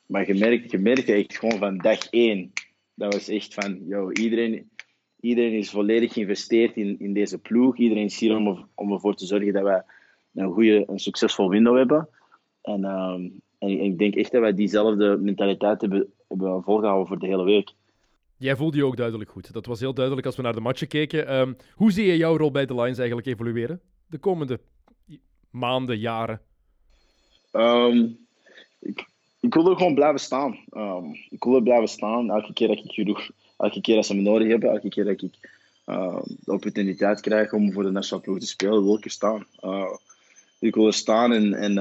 [0.07, 2.53] maar je merkte, je merkte echt gewoon van dag één,
[2.95, 4.71] dat was echt van, yo, iedereen,
[5.21, 7.77] iedereen is volledig geïnvesteerd in, in deze ploeg.
[7.77, 9.83] Iedereen is hier om, om ervoor te zorgen dat wij
[10.35, 12.09] een goede, een succesvol window hebben.
[12.63, 17.27] En, um, en ik denk echt dat wij diezelfde mentaliteit hebben, hebben volgehouden voor de
[17.27, 17.73] hele week.
[18.43, 19.53] Jij voelde je ook duidelijk goed.
[19.53, 21.35] Dat was heel duidelijk als we naar de matchen keken.
[21.35, 24.61] Um, hoe zie je jouw rol bij de Lions eigenlijk evolueren de komende
[25.51, 26.41] maanden, jaren?
[27.53, 28.19] Um,
[28.79, 29.07] ik,
[29.41, 30.59] ik, wil er gewoon blijven staan.
[30.77, 34.15] Um, ik wil er blijven staan elke keer dat ik genoeg, elke keer dat ze
[34.15, 35.51] me nodig hebben, elke keer dat ik
[36.45, 39.47] de opportuniteit krijg om voor de nationale ploeg te spelen, wil ik er staan.
[39.61, 39.93] Uh,
[40.59, 41.79] ik wil er staan en, en,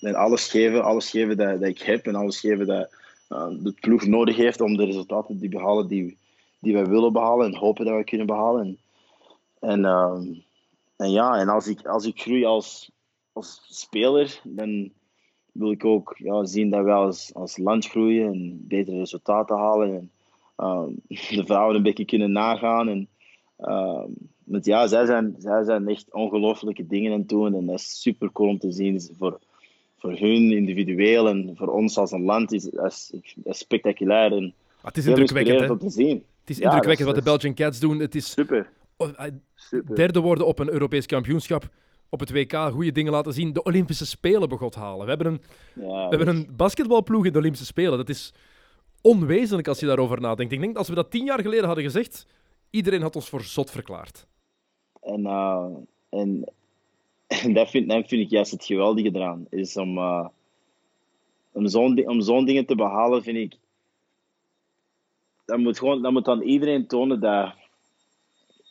[0.00, 2.98] en alles geven, alles geven dat, dat ik heb en alles geven dat uh,
[3.38, 6.18] de ploeg nodig heeft om de resultaten te behalen die,
[6.58, 8.66] die wij willen behalen en hopen dat we kunnen behalen.
[8.66, 8.78] En,
[9.70, 10.20] en, uh,
[10.96, 12.90] en ja, en als ik, als ik groei als,
[13.32, 14.90] als speler, dan
[15.52, 19.94] wil ik ook ja, zien dat wij als, als land groeien en betere resultaten halen.
[19.94, 20.10] En
[20.58, 20.86] uh,
[21.38, 22.88] de vrouwen een beetje kunnen nagaan.
[22.88, 23.08] En,
[24.44, 27.54] want ja, zij zijn, zij zijn echt ongelooflijke dingen aan het doen.
[27.54, 29.40] En dat is super cool om te zien voor,
[30.00, 33.12] voor hun individueel en voor ons als een land is, is,
[33.44, 34.32] is spectaculair.
[34.32, 36.24] En het is indrukwekkend om te zien.
[36.40, 37.98] Het is indrukwekkend wat de Belgian Cats doen.
[37.98, 38.70] Het is super.
[39.54, 39.94] super.
[39.94, 41.68] derde worden op een Europees kampioenschap.
[42.08, 43.52] Op het WK goede dingen laten zien.
[43.52, 45.02] De Olympische Spelen begot halen.
[45.02, 45.40] We hebben een,
[45.74, 47.98] ja, we hebben een basketbalploeg in de Olympische Spelen.
[47.98, 48.32] Dat is
[49.00, 50.52] onwezenlijk als je daarover nadenkt.
[50.52, 52.26] Ik denk als we dat tien jaar geleden hadden gezegd,
[52.70, 54.26] iedereen had ons voor zot verklaard.
[55.00, 55.66] En, uh,
[56.08, 56.52] en
[57.30, 59.46] en dat vind, dat vind ik juist het geweldige eraan.
[59.50, 60.26] Is om, uh,
[61.52, 63.58] om zo'n om zo'n dingen te behalen, vind ik.
[65.44, 67.54] Dat moet, gewoon, dat moet dan iedereen tonen dat.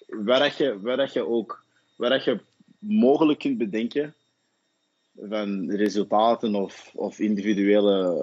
[0.07, 1.63] Waar, je, waar, je ook.
[1.95, 2.39] Waar je
[2.79, 4.13] mogelijk kunt bedenken.
[5.19, 8.15] van resultaten of, of individuele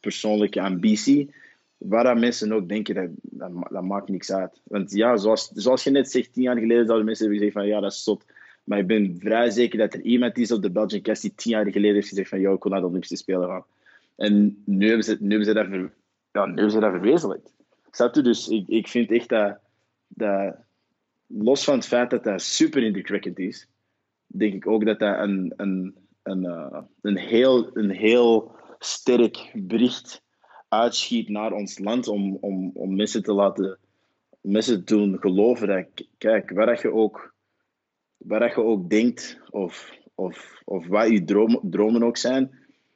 [0.00, 1.34] persoonlijke ambitie.
[1.76, 4.60] Waar dat mensen ook denken, dat, dat, dat, maakt niks uit.
[4.62, 7.74] Want ja, zoals, zoals je net zegt, tien jaar geleden zouden mensen hebben gezegd van
[7.74, 8.24] ja, dat is zot.
[8.64, 11.52] Maar ik ben vrij zeker dat er iemand is op de Belgian Cast die tien
[11.52, 13.64] jaar geleden heeft gezegd van jou, ik wil naar de Olympische Spelen gaan.
[14.16, 15.92] En nu hebben ze, nu hebben ze, dat, ver,
[16.32, 17.52] ja, nu hebben ze dat verwezenlijkt.
[17.90, 18.22] Snap je?
[18.22, 19.58] Dus ik, ik vind echt dat,
[20.08, 20.56] dat,
[21.26, 23.68] los van het feit dat dat super indrukwekkend is,
[24.26, 30.22] denk ik ook dat dat een, een, een, uh, een, heel, een heel sterk bericht
[30.68, 33.78] uitschiet naar ons land om, om, om mensen te laten
[34.40, 35.86] mensen doen geloven dat,
[36.18, 37.31] kijk, waar je ook
[38.24, 42.50] waar je ook denkt, of, of, of wat je dromen, dromen ook zijn,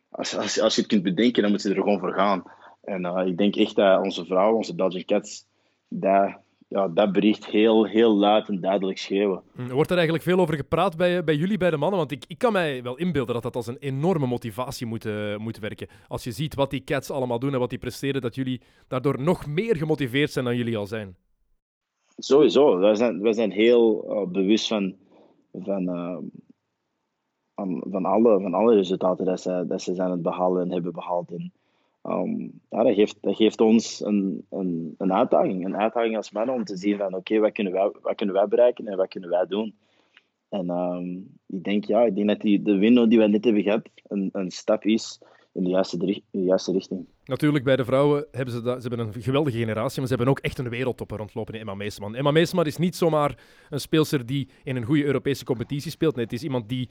[0.09, 2.43] als, als, als je het kunt bedenken, dan moet je er gewoon voor gaan.
[2.83, 5.47] En uh, ik denk echt dat onze vrouwen, onze Belgian Cats,
[5.89, 6.37] dat,
[6.69, 9.43] ja, dat bericht heel, heel luid en duidelijk schreeuwen.
[9.55, 11.99] Hm, wordt er eigenlijk veel over gepraat bij, bij jullie, bij de mannen?
[11.99, 15.37] Want ik, ik kan mij wel inbeelden dat dat als een enorme motivatie moet, uh,
[15.37, 15.89] moet werken.
[16.09, 19.23] Als je ziet wat die Cats allemaal doen en wat die presteren, dat jullie daardoor
[19.23, 21.17] nog meer gemotiveerd zijn dan jullie al zijn.
[22.17, 22.79] Sowieso.
[22.79, 24.97] Wij zijn, wij zijn heel uh, bewust van
[25.59, 26.19] van, uh,
[27.91, 31.31] van, alle, van alle resultaten dat ze, dat ze zijn het behalen en hebben behaald.
[31.31, 31.53] En,
[32.03, 35.65] um, ja, dat, geeft, dat geeft ons een, een, een uitdaging.
[35.65, 38.49] Een uitdaging als mannen om te zien van oké, wat, kunnen wij, wat kunnen wij
[38.49, 39.75] bereiken en wat kunnen wij doen.
[40.49, 43.63] En um, ik denk, ja, ik denk dat die, de window die we net hebben
[43.63, 45.21] gehad een, een stap is
[45.57, 47.07] in de juiste, de juiste richting.
[47.25, 50.33] Natuurlijk, bij de vrouwen hebben ze, dat, ze hebben een geweldige generatie, maar ze hebben
[50.33, 52.15] ook echt een wereldtopper rondlopen in Emma Meesman.
[52.15, 53.39] Emma Meesman is niet zomaar
[53.71, 56.15] een speelster die in een goede Europese competitie speelt.
[56.15, 56.89] Nee, het is iemand die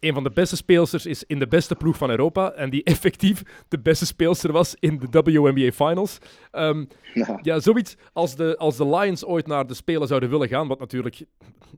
[0.00, 3.42] een van de beste speelsters is in de beste ploeg van Europa en die effectief
[3.68, 6.18] de beste speelster was in de WNBA Finals.
[6.52, 7.38] Um, ja.
[7.42, 7.60] ja.
[7.60, 11.24] zoiets als de, als de Lions ooit naar de Spelen zouden willen gaan, wat natuurlijk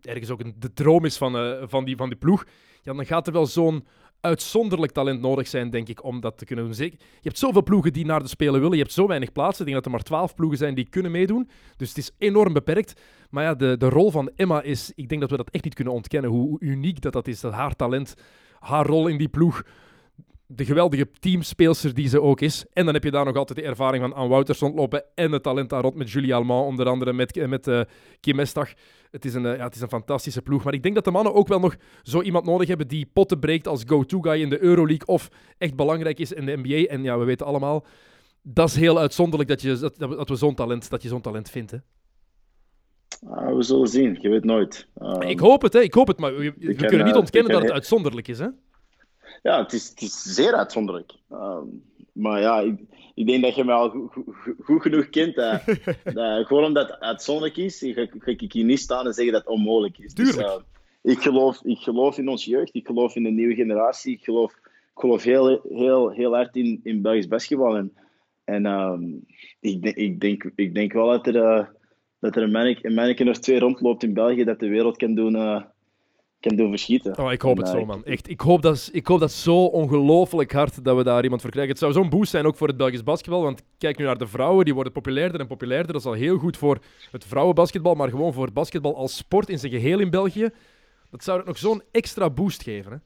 [0.03, 2.47] ergens ook een, de droom is van, uh, van, die, van die ploeg,
[2.83, 3.85] ja, dan gaat er wel zo'n
[4.21, 6.85] uitzonderlijk talent nodig zijn, denk ik, om dat te kunnen doen.
[6.85, 8.77] Je hebt zoveel ploegen die naar de Spelen willen.
[8.77, 9.67] Je hebt zo weinig plaatsen.
[9.67, 11.49] Ik denk dat er maar twaalf ploegen zijn die kunnen meedoen.
[11.77, 13.01] Dus het is enorm beperkt.
[13.31, 14.93] Maar ja, de, de rol van Emma is...
[14.95, 16.31] Ik denk dat we dat echt niet kunnen ontkennen.
[16.31, 17.41] Hoe, hoe uniek dat, dat is.
[17.41, 18.15] Dat haar talent,
[18.59, 19.63] haar rol in die ploeg
[20.51, 22.65] de geweldige teamspeelster die ze ook is.
[22.73, 25.43] En dan heb je daar nog altijd de ervaring van Anne Wouters rondlopen en het
[25.43, 27.81] talent daar rond met Julie Alman, onder andere met, met uh,
[28.21, 28.73] Kim Mestag.
[29.11, 30.65] Het is, een, uh, ja, het is een fantastische ploeg.
[30.65, 33.39] Maar ik denk dat de mannen ook wel nog zo iemand nodig hebben die potten
[33.39, 36.91] breekt als go-to-guy in de Euroleague of echt belangrijk is in de NBA.
[36.93, 37.85] En ja, we weten allemaal,
[38.43, 41.51] dat is heel uitzonderlijk dat, je, dat, dat we zo'n talent, dat je zo'n talent
[41.51, 41.71] vindt.
[41.71, 41.79] Hè?
[43.25, 44.89] Uh, we zullen zien, je weet nooit.
[45.19, 45.81] ik hoop het, hè.
[45.81, 48.39] ik hoop het, maar we, we kunnen niet ontkennen dat het uitzonderlijk is.
[48.39, 48.49] Hè?
[49.43, 51.13] Ja, het is, het is zeer uitzonderlijk.
[51.33, 52.81] Um, maar ja, ik,
[53.15, 54.11] ik, denk dat je mij al
[54.59, 55.35] goed, genoeg kent.
[55.35, 55.63] Dat,
[56.15, 59.43] dat, gewoon omdat het uitzonderlijk is, ga, ga ik hier niet staan en zeggen dat
[59.43, 60.15] het onmogelijk is.
[60.15, 60.57] Dus, uh,
[61.03, 64.53] ik, geloof, ik geloof in onze jeugd, ik geloof in de nieuwe generatie, ik geloof,
[64.53, 67.77] ik geloof heel, heel, heel hard in, in Belgisch basketbal.
[67.77, 67.93] En,
[68.45, 69.25] en um,
[69.61, 71.67] ik, denk, ik, denk, ik denk wel dat er, uh,
[72.21, 75.15] dat er een manneke, een manneke of twee rondloopt in België dat de wereld kan
[75.15, 75.63] doen uh,
[76.41, 77.19] kan doen verschieten.
[77.19, 78.05] Oh, ik hoop het zo, man.
[78.05, 81.51] Echt, ik hoop dat, ik hoop dat zo ongelooflijk hard dat we daar iemand voor
[81.51, 81.73] krijgen.
[81.73, 83.43] Het zou zo'n boost zijn ook voor het Belgisch basketbal.
[83.43, 85.93] Want kijk nu naar de vrouwen, die worden populairder en populairder.
[85.93, 86.79] Dat is al heel goed voor
[87.11, 90.51] het vrouwenbasketbal, maar gewoon voor basketbal als sport in zijn geheel in België.
[91.11, 92.99] Dat zou het nog zo'n extra boost geven, hè?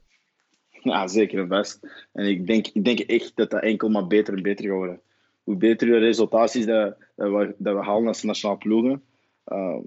[0.90, 2.06] Ja, zeker en best.
[2.12, 5.00] En ik denk, ik denk echt dat dat enkel maar beter en beter gaat worden.
[5.42, 9.02] Hoe beter de resultaten dat, dat, we, dat we halen als nationaal ploegen,
[9.44, 9.84] um,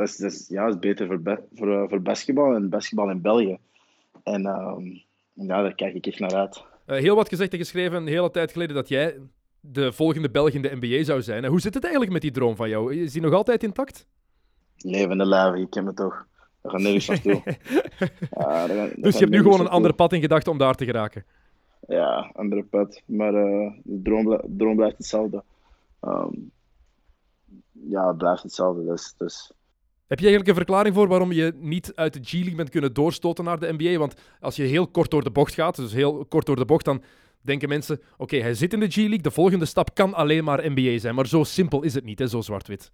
[0.00, 3.20] dat is, dat is, ja, is beter voor, voor, eh, voor basketbal en basketbal in
[3.20, 3.58] België.
[4.22, 6.64] En um, ja, daar kijk ik echt naar uit.
[6.86, 9.18] Uh, heel wat gezegd en geschreven een hele tijd geleden dat jij
[9.60, 11.46] de volgende Belg in de NBA zou zijn.
[11.46, 12.94] Hoe zit het eigenlijk met die droom van jou?
[12.94, 14.06] Is die nog altijd intact?
[14.76, 16.26] Levende lijve, ik ken me toch.
[16.60, 20.52] We gaan nergens ja, gaan, dus je hebt nu gewoon een ander pad in gedachten
[20.52, 21.24] om daar te geraken?
[21.88, 23.02] Ja, andere pad.
[23.06, 25.42] Maar uh, de droom, droom blijft hetzelfde.
[26.04, 26.50] Um,
[27.72, 28.84] ja, het blijft hetzelfde.
[28.84, 29.52] Dus, dus
[30.10, 33.44] heb je eigenlijk een verklaring voor waarom je niet uit de G-League bent kunnen doorstoten
[33.44, 33.98] naar de NBA?
[33.98, 36.84] Want als je heel kort door de bocht gaat, dus heel kort door de bocht,
[36.84, 37.02] dan
[37.40, 40.98] denken mensen: oké, hij zit in de G-League, de volgende stap kan alleen maar NBA
[40.98, 41.14] zijn.
[41.14, 42.92] Maar zo simpel is het niet, hè, zo zwart-wit.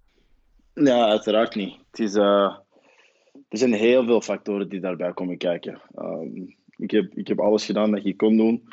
[0.75, 1.77] Ja, uiteraard niet.
[1.91, 2.57] Het is, uh,
[3.49, 5.81] er zijn heel veel factoren die daarbij komen kijken.
[5.99, 8.69] Um, ik, heb, ik heb alles gedaan dat je kon doen.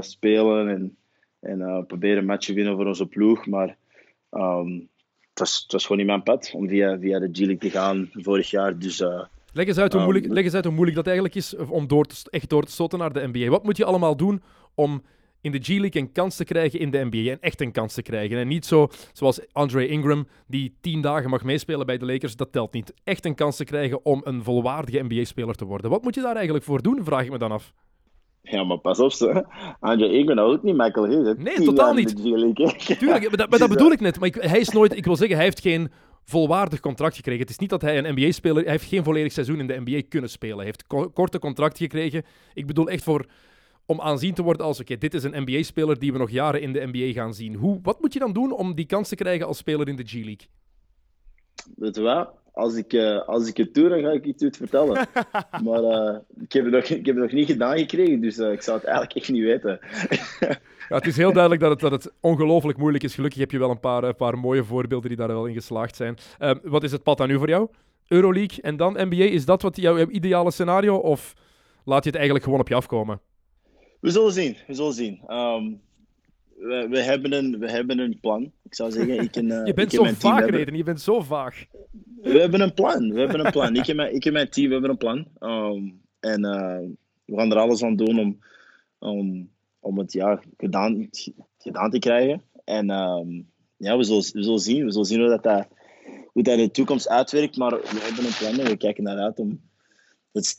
[0.00, 0.96] Spelen en,
[1.40, 3.46] en uh, proberen matchen winnen voor onze ploeg.
[3.46, 3.76] Maar
[4.30, 4.88] um,
[5.38, 8.50] het was, was gewoon niet mijn pad om via, via de G-League te gaan vorig
[8.50, 8.78] jaar.
[8.78, 9.22] Dus, uh,
[9.52, 11.86] leg, eens uit hoe moeilijk, um, leg eens uit hoe moeilijk dat eigenlijk is om
[11.86, 13.48] door te, echt door te stoten naar de NBA.
[13.48, 14.42] Wat moet je allemaal doen
[14.74, 15.02] om
[15.40, 18.02] in de G-League een kans te krijgen in de NBA en echt een kans te
[18.02, 18.38] krijgen.
[18.38, 22.52] En niet zo zoals Andre Ingram, die tien dagen mag meespelen bij de Lakers, dat
[22.52, 22.94] telt niet.
[23.04, 25.90] Echt een kans te krijgen om een volwaardige NBA-speler te worden.
[25.90, 27.72] Wat moet je daar eigenlijk voor doen, vraag ik me dan af.
[28.50, 29.44] Ja, maar pas op, ze.
[29.80, 31.12] Andre Ingram ook niet makkelijk.
[31.12, 31.42] Hè.
[31.42, 32.16] Nee, totaal niet.
[32.16, 32.58] Tuurlijk,
[32.98, 34.18] maar dat, maar dat bedoel ik net.
[34.18, 35.90] Maar ik, hij is nooit, ik wil zeggen, hij heeft geen
[36.24, 37.40] volwaardig contract gekregen.
[37.40, 38.62] Het is niet dat hij een NBA-speler...
[38.62, 40.56] Hij heeft geen volledig seizoen in de NBA kunnen spelen.
[40.56, 42.22] Hij heeft ko korte contract gekregen.
[42.54, 43.26] Ik bedoel echt voor...
[43.86, 46.72] Om aanzien te worden als, oké, dit is een NBA-speler die we nog jaren in
[46.72, 47.54] de NBA gaan zien.
[47.54, 50.04] Hoe, wat moet je dan doen om die kans te krijgen als speler in de
[50.04, 50.46] G-League?
[51.76, 52.30] Weet je wat?
[52.58, 55.08] Als ik, uh, als ik het doe, dan ga ik iets vertellen.
[55.64, 58.52] maar uh, ik, heb het nog, ik heb het nog niet gedaan gekregen, dus uh,
[58.52, 59.78] ik zou het eigenlijk echt niet weten.
[60.88, 63.14] ja, het is heel duidelijk dat het, dat het ongelooflijk moeilijk is.
[63.14, 65.96] Gelukkig heb je wel een paar, een paar mooie voorbeelden die daar wel in geslaagd
[65.96, 66.16] zijn.
[66.38, 67.68] Ehm, wat is het pad dan nu voor jou?
[68.08, 70.96] Euroleague en dan NBA, is dat wat jouw ideale scenario?
[70.96, 71.34] Of
[71.84, 73.20] laat je het eigenlijk gewoon op je afkomen?
[74.00, 75.20] We zullen zien, we zullen zien.
[75.28, 75.80] Um,
[76.58, 78.52] we, we, hebben een, we hebben een plan.
[78.62, 80.76] Ik zou zeggen, ik en, uh, je bent zo vaag, Reden.
[80.76, 81.64] Je bent zo vaag.
[82.22, 83.12] We hebben een plan.
[83.12, 83.76] We hebben een plan.
[83.76, 85.26] ik, en mijn, ik en mijn team we hebben een plan.
[85.40, 86.78] Um, en uh,
[87.24, 88.38] we gaan er alles aan doen om,
[88.98, 91.08] om, om het ja, gedaan,
[91.58, 92.42] gedaan te krijgen.
[92.64, 94.84] En um, ja, we zullen, we zullen zien.
[94.84, 95.68] We zullen zien hoe dat, dat,
[96.32, 97.56] hoe dat in de toekomst uitwerkt.
[97.56, 99.60] Maar we hebben een plan en we kijken naar uit om
[100.32, 100.56] het,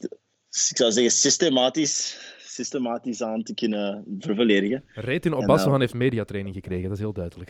[0.69, 2.17] ik zou zeggen, systematisch
[2.59, 4.83] systematisch aan te kunnen vervolledigen.
[4.93, 7.49] Retin Obassohan uh, heeft mediatraining gekregen, dat is heel duidelijk.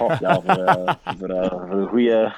[0.00, 2.32] Oh, ja, voor, uh, voor, uh, voor, een goede,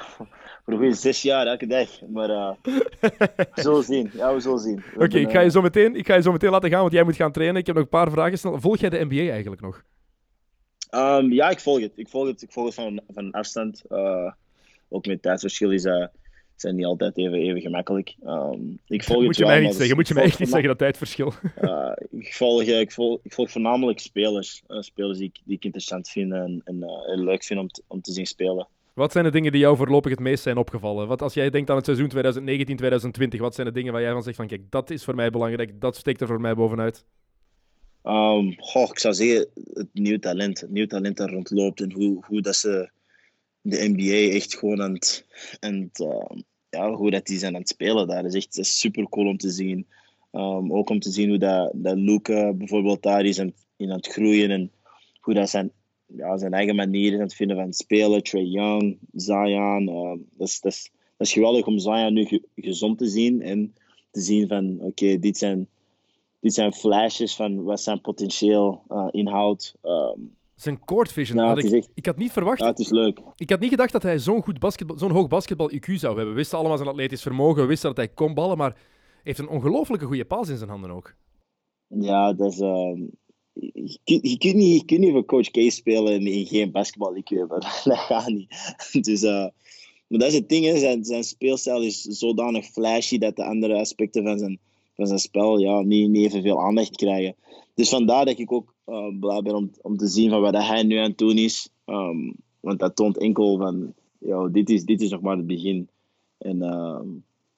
[0.63, 2.01] voor een goede zes jaar elke dag.
[2.07, 4.09] Maar we zullen zien.
[4.13, 4.83] Ja, we zullen zien.
[4.93, 6.93] Oké, okay, ik, ga je zo meteen, ik ga je zo meteen laten gaan, want
[6.93, 7.59] jij moet gaan trainen.
[7.59, 8.59] Ik heb nog een paar vragen snel.
[8.59, 9.83] Volg jij de NBA eigenlijk nog?
[10.91, 11.91] Um, ja, ik volg het.
[11.95, 13.83] Ik volg het, ik volg het van, van afstand.
[14.89, 16.11] ook met tijdsverschil is dat
[16.61, 18.15] zijn niet altijd even, even gemakkelijk.
[18.25, 20.77] Um, ik volg moet je mij niet zeggen, moet je mij echt niet zeggen dat
[20.77, 21.33] tijdverschil.
[21.61, 24.63] Uh, ik, volg, ik, volg, ik volg voornamelijk spelers.
[24.67, 27.83] Uh, spelers die ik, die ik interessant vind en, en uh, leuk vind om te,
[27.87, 28.67] om te zien spelen.
[28.93, 31.07] Wat zijn de dingen die jou voorlopig het meest zijn opgevallen?
[31.07, 32.11] Wat als jij denkt aan het seizoen
[33.35, 35.29] 2019-2020, wat zijn de dingen waar jij van zegt van kijk, dat is voor mij
[35.29, 37.05] belangrijk, dat steekt er voor mij bovenuit?
[38.03, 40.61] Um, goh, ik zou zeggen, het nieuw talent.
[40.61, 42.89] Het nieuw talent dat rondloopt en hoe, hoe dat ze
[43.61, 45.25] de NBA echt gewoon aan het,
[45.59, 46.39] aan het, uh,
[46.71, 48.23] ja, hoe dat die zijn aan het spelen daar.
[48.23, 49.87] Dat is echt super cool om te zien.
[50.31, 53.97] Um, ook om te zien hoe dat, dat Luca bijvoorbeeld daar is aan, in aan
[53.97, 54.71] het groeien en
[55.19, 55.71] hoe dat zijn,
[56.05, 58.23] ja, zijn eigen manier is aan het vinden van spelen.
[58.23, 59.87] Trey Young, Zion.
[59.87, 63.75] Uh, dat, is, dat, is, geweldig om Zion nu ge, gezond te zien en
[64.11, 65.67] te zien van oké, dit zijn
[66.39, 69.75] dit zijn flashes van wat zijn potentieel uh, inhoudt.
[69.83, 71.37] Um, zijn court vision.
[71.37, 72.59] Ja, had ik, echt- ik had niet verwacht.
[72.59, 73.19] ja, het is leuk.
[73.35, 76.27] Ik had niet gedacht dat hij zo'n goed basketbal, zo'n hoog basketbal IQ zou hebben.
[76.27, 78.79] We wisten allemaal zijn atletisch vermogen, we wisten dat hij kon ballen, maar hij
[79.23, 81.15] heeft een ongelooflijke goede paas in zijn handen ook.
[81.87, 82.59] Ja, dat is.
[82.59, 83.01] ehm,
[83.53, 86.71] je, kunt- je, kunt niet, je kunt niet voor Coach K spelen en, en geen
[86.71, 87.59] basketbal IQ hebben.
[87.83, 88.75] Dat gaat niet.
[89.01, 89.47] Dus, eh,
[90.07, 90.77] maar dat is het ding, hè.
[90.77, 94.59] Zijn, zijn speelstijl is zodanig flashy dat de andere aspecten van zijn,
[94.95, 97.35] van zijn spel ja, niet, niet evenveel aandacht krijgen.
[97.75, 100.83] Dus vandaar dat ik ook eh, blij ben om, om te zien van wat hij
[100.83, 101.69] nu aan doen is.
[101.85, 105.89] Ehm, want dat toont enkel van, ja, dit, is, dit is nog maar het begin.
[106.37, 107.07] En ehm,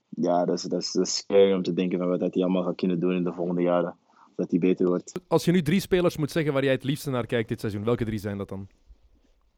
[0.10, 2.64] ja, dat is, dat, is, dat is scary om te denken van wat hij allemaal
[2.64, 3.96] gaat kunnen doen in de volgende jaren.
[4.36, 5.22] Dat hij beter wordt.
[5.28, 7.84] Als je nu drie spelers moet zeggen waar jij het liefste naar kijkt dit seizoen,
[7.84, 8.68] welke drie zijn dat dan?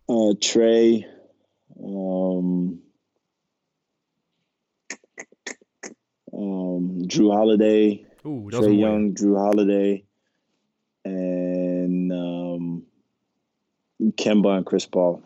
[0.08, 1.08] Uh, Trey.
[1.82, 2.84] Um,
[6.34, 8.06] um, Drew Holiday.
[8.24, 8.74] Oeh, Trey.
[8.74, 10.06] Young, Drew Holiday.
[11.02, 11.45] En
[14.16, 15.22] Kemba en Chris Paul.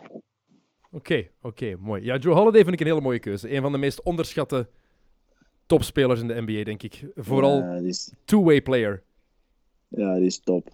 [0.91, 2.03] Oké, oké, mooi.
[2.03, 3.55] Ja, Joe Holiday vind ik een hele mooie keuze.
[3.55, 4.67] Een van de meest onderschatte
[5.65, 7.05] topspelers in de NBA, denk ik.
[7.15, 9.03] Vooral Ja, is, two-way player.
[9.87, 10.69] ja, die is top.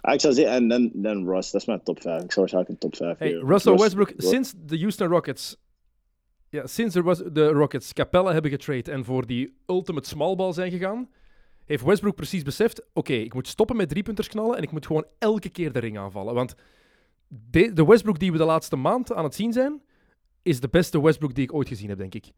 [0.00, 2.22] Ah, ik zou zeggen, en dan, dan Russ, dat is mijn top 5.
[2.22, 5.56] Ik zou waarschijnlijk een top 5 Hey, Russell Westbrook, sinds de Houston Rockets,
[6.48, 10.52] ja, sinds de, Rus- de Rockets Capella hebben getrade en voor die ultimate small ball
[10.52, 11.08] zijn gegaan,
[11.64, 15.04] heeft Westbrook precies beseft, oké, ik moet stoppen met driepunters knallen en ik moet gewoon
[15.18, 16.34] elke keer de ring aanvallen.
[16.34, 16.54] Want
[17.28, 19.82] de, de Westbrook die we de laatste maand aan het zien zijn,
[20.42, 22.32] is de beste Westbrook die ik ooit gezien heb, denk ik.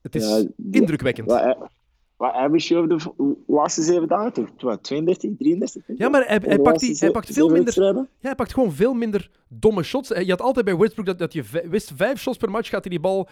[0.00, 1.28] Het is Ja, indrukwekkend.
[1.30, 1.70] Wat,
[2.16, 4.32] wat average over de laatste zeven dagen?
[4.32, 4.48] Toch?
[4.60, 5.84] Wat, 32, 33?
[5.96, 7.84] Ja, maar hij, hij, pakt, die, hij pakt veel minder...
[7.84, 10.08] Ja, hij pakt gewoon veel minder domme shots.
[10.08, 12.90] Je had altijd bij Westbrook dat, dat je wist, vijf shots per match gaat hij
[12.90, 13.28] die bal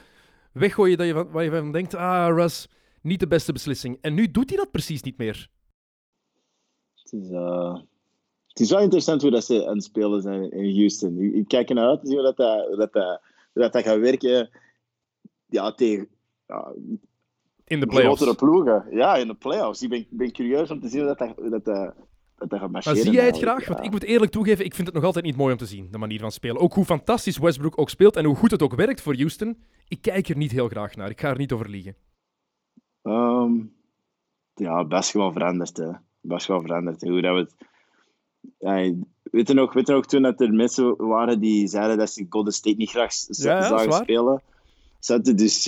[0.52, 2.68] weggooien dat je van, waar je van denkt, ah, Russ,
[3.02, 3.98] niet de beste beslissing.
[4.00, 5.48] En nu doet hij dat precies niet meer.
[6.94, 7.80] Het is, eh,
[8.52, 11.18] het is wel interessant hoe dat ze aan het spelen zijn in Houston.
[11.20, 13.20] Ik, kijk er naar uit te zien hoe dat, dat, hoe dat, dat,
[13.52, 14.50] hoe dat, dat gaat werken
[15.46, 16.08] ja, tegen
[16.46, 16.72] ja,
[17.64, 18.22] In de playoffs.
[18.22, 18.86] grotere ploegen.
[18.90, 19.82] Ja, in de playoffs.
[19.82, 21.18] Ik ben, ben curieus om te zien hoe dat,
[21.64, 21.64] dat,
[22.48, 23.68] dat, gaat Maar zie jij het graag?
[23.68, 25.88] Want ik moet eerlijk toegeven, ik vind het nog altijd niet mooi om te zien,
[25.90, 26.60] de manier van spelen.
[26.60, 29.62] Ook hoe fantastisch Westbrook ook speelt en hoe goed het ook werkt voor Houston.
[29.88, 31.10] Ik kijk er niet heel graag naar.
[31.10, 31.96] Ik ga er niet over liegen.
[33.02, 33.52] Ehm,
[34.54, 35.76] ja, basketbal verandert.
[35.76, 35.90] Hè.
[36.20, 37.02] Basketbal verandert.
[37.02, 37.54] Hoe dat we het...
[38.58, 42.10] Ja, weet, je nog, weet je nog toen dat er mensen waren die zeiden dat
[42.10, 44.42] ze Golden State niet graag Ja, zagen spelen?
[44.98, 45.66] Zaten dus...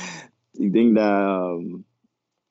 [0.64, 1.62] ik denk dat,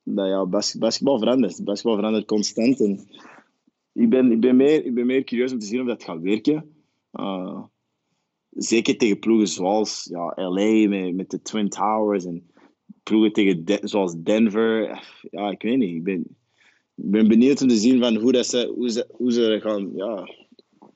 [0.02, 1.64] dat ja, bas- basketbal verandert.
[1.64, 2.80] Basketbal verandert constant.
[2.80, 3.08] En
[3.92, 6.20] ik, ben, ik, ben meer, ik ben meer curieus om te zien of dat gaat
[6.20, 6.74] werken.
[7.10, 7.62] Eh,
[8.50, 12.50] zeker tegen ploegen zoals ja, LA met, met de Twin Towers en
[13.02, 15.02] ploegen tegen De- zoals Denver.
[15.30, 15.94] Ja, ik weet niet.
[15.94, 16.36] Ik ben,
[16.94, 20.28] ben benieuwd om te zien van hoe, dat ze, hoe, ze, hoe ze gaan, ja,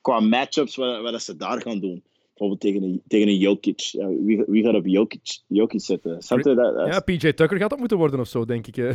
[0.01, 2.03] qua matchups, wat, wat dat ze daar gaan doen.
[2.29, 3.79] Bijvoorbeeld tegen een, tegen een Jokic.
[3.81, 6.21] Ja, wie, wie gaat op Jokic, Jokic zetten?
[6.29, 6.43] Dat?
[6.45, 8.77] dat Ja, PJ Tucker gaat dat moeten worden of zo, denk ik.
[8.77, 8.95] eh.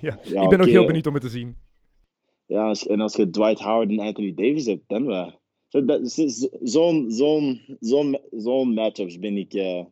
[0.00, 0.18] ja.
[0.24, 0.70] Ja, ik ben nog oké.
[0.70, 1.56] heel benieuwd om het te zien.
[2.46, 5.40] Ja, en als je Dwight Howard en Anthony Davis hebt, dan wel.
[5.68, 6.28] Zo-
[6.62, 9.54] Zo'n zo'n zo'n zo'n matchups ben ik.
[9.54, 9.84] eh,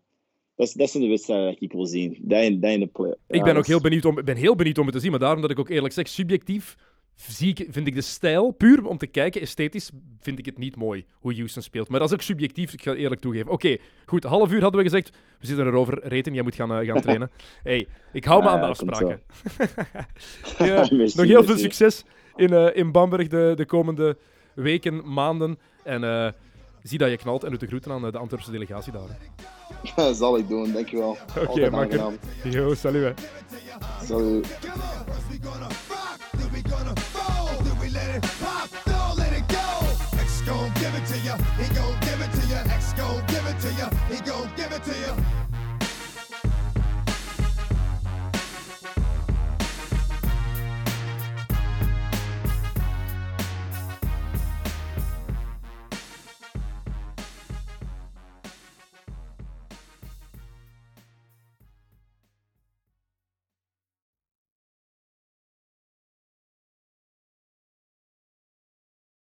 [0.63, 2.19] dat, is- dat zijn de wedstrijden die ik wil zien.
[2.21, 3.15] Dat in, dat in de play.
[3.29, 5.41] Ik ben ook heel benieuwd om, ben heel benieuwd om het te zien, maar daarom
[5.41, 6.77] dat ik ook eerlijk zeg, subjectief
[7.17, 10.77] zie ik, vind ik de stijl, puur om te kijken, esthetisch, vind ik het niet
[10.77, 11.89] mooi hoe Houston speelt.
[11.89, 13.51] Maar dat is ook subjectief, ik ga eerlijk toegeven.
[13.51, 16.01] Oké, goed, half uur hadden we gezegd, we zitten erover.
[16.09, 17.31] Reten, jij moet gaan, eh, gaan trainen.
[17.63, 19.21] hey, ik hou me aan de komt afspraken.
[20.59, 22.05] Ja, Merci, nog heel veel succes
[22.37, 24.17] in, eh, in Bamberg de, de komende
[24.55, 25.59] weken, maanden.
[25.85, 26.29] En eh,
[26.83, 29.19] zie dat je knalt en doe de groeten aan de Antwerpse delegatie daar.
[29.97, 31.11] Dat zal ik doen, dankjewel.
[31.49, 32.01] Oké, makker.
[32.01, 32.19] aangenaam.
[32.43, 33.03] Yo, salut.
[33.03, 33.25] hè.
[34.07, 34.47] Salut.
[40.47, 42.75] Gon' give it to he gon' give it to.
[42.77, 43.69] X gon' give it to
[44.09, 45.42] he gon' give it to.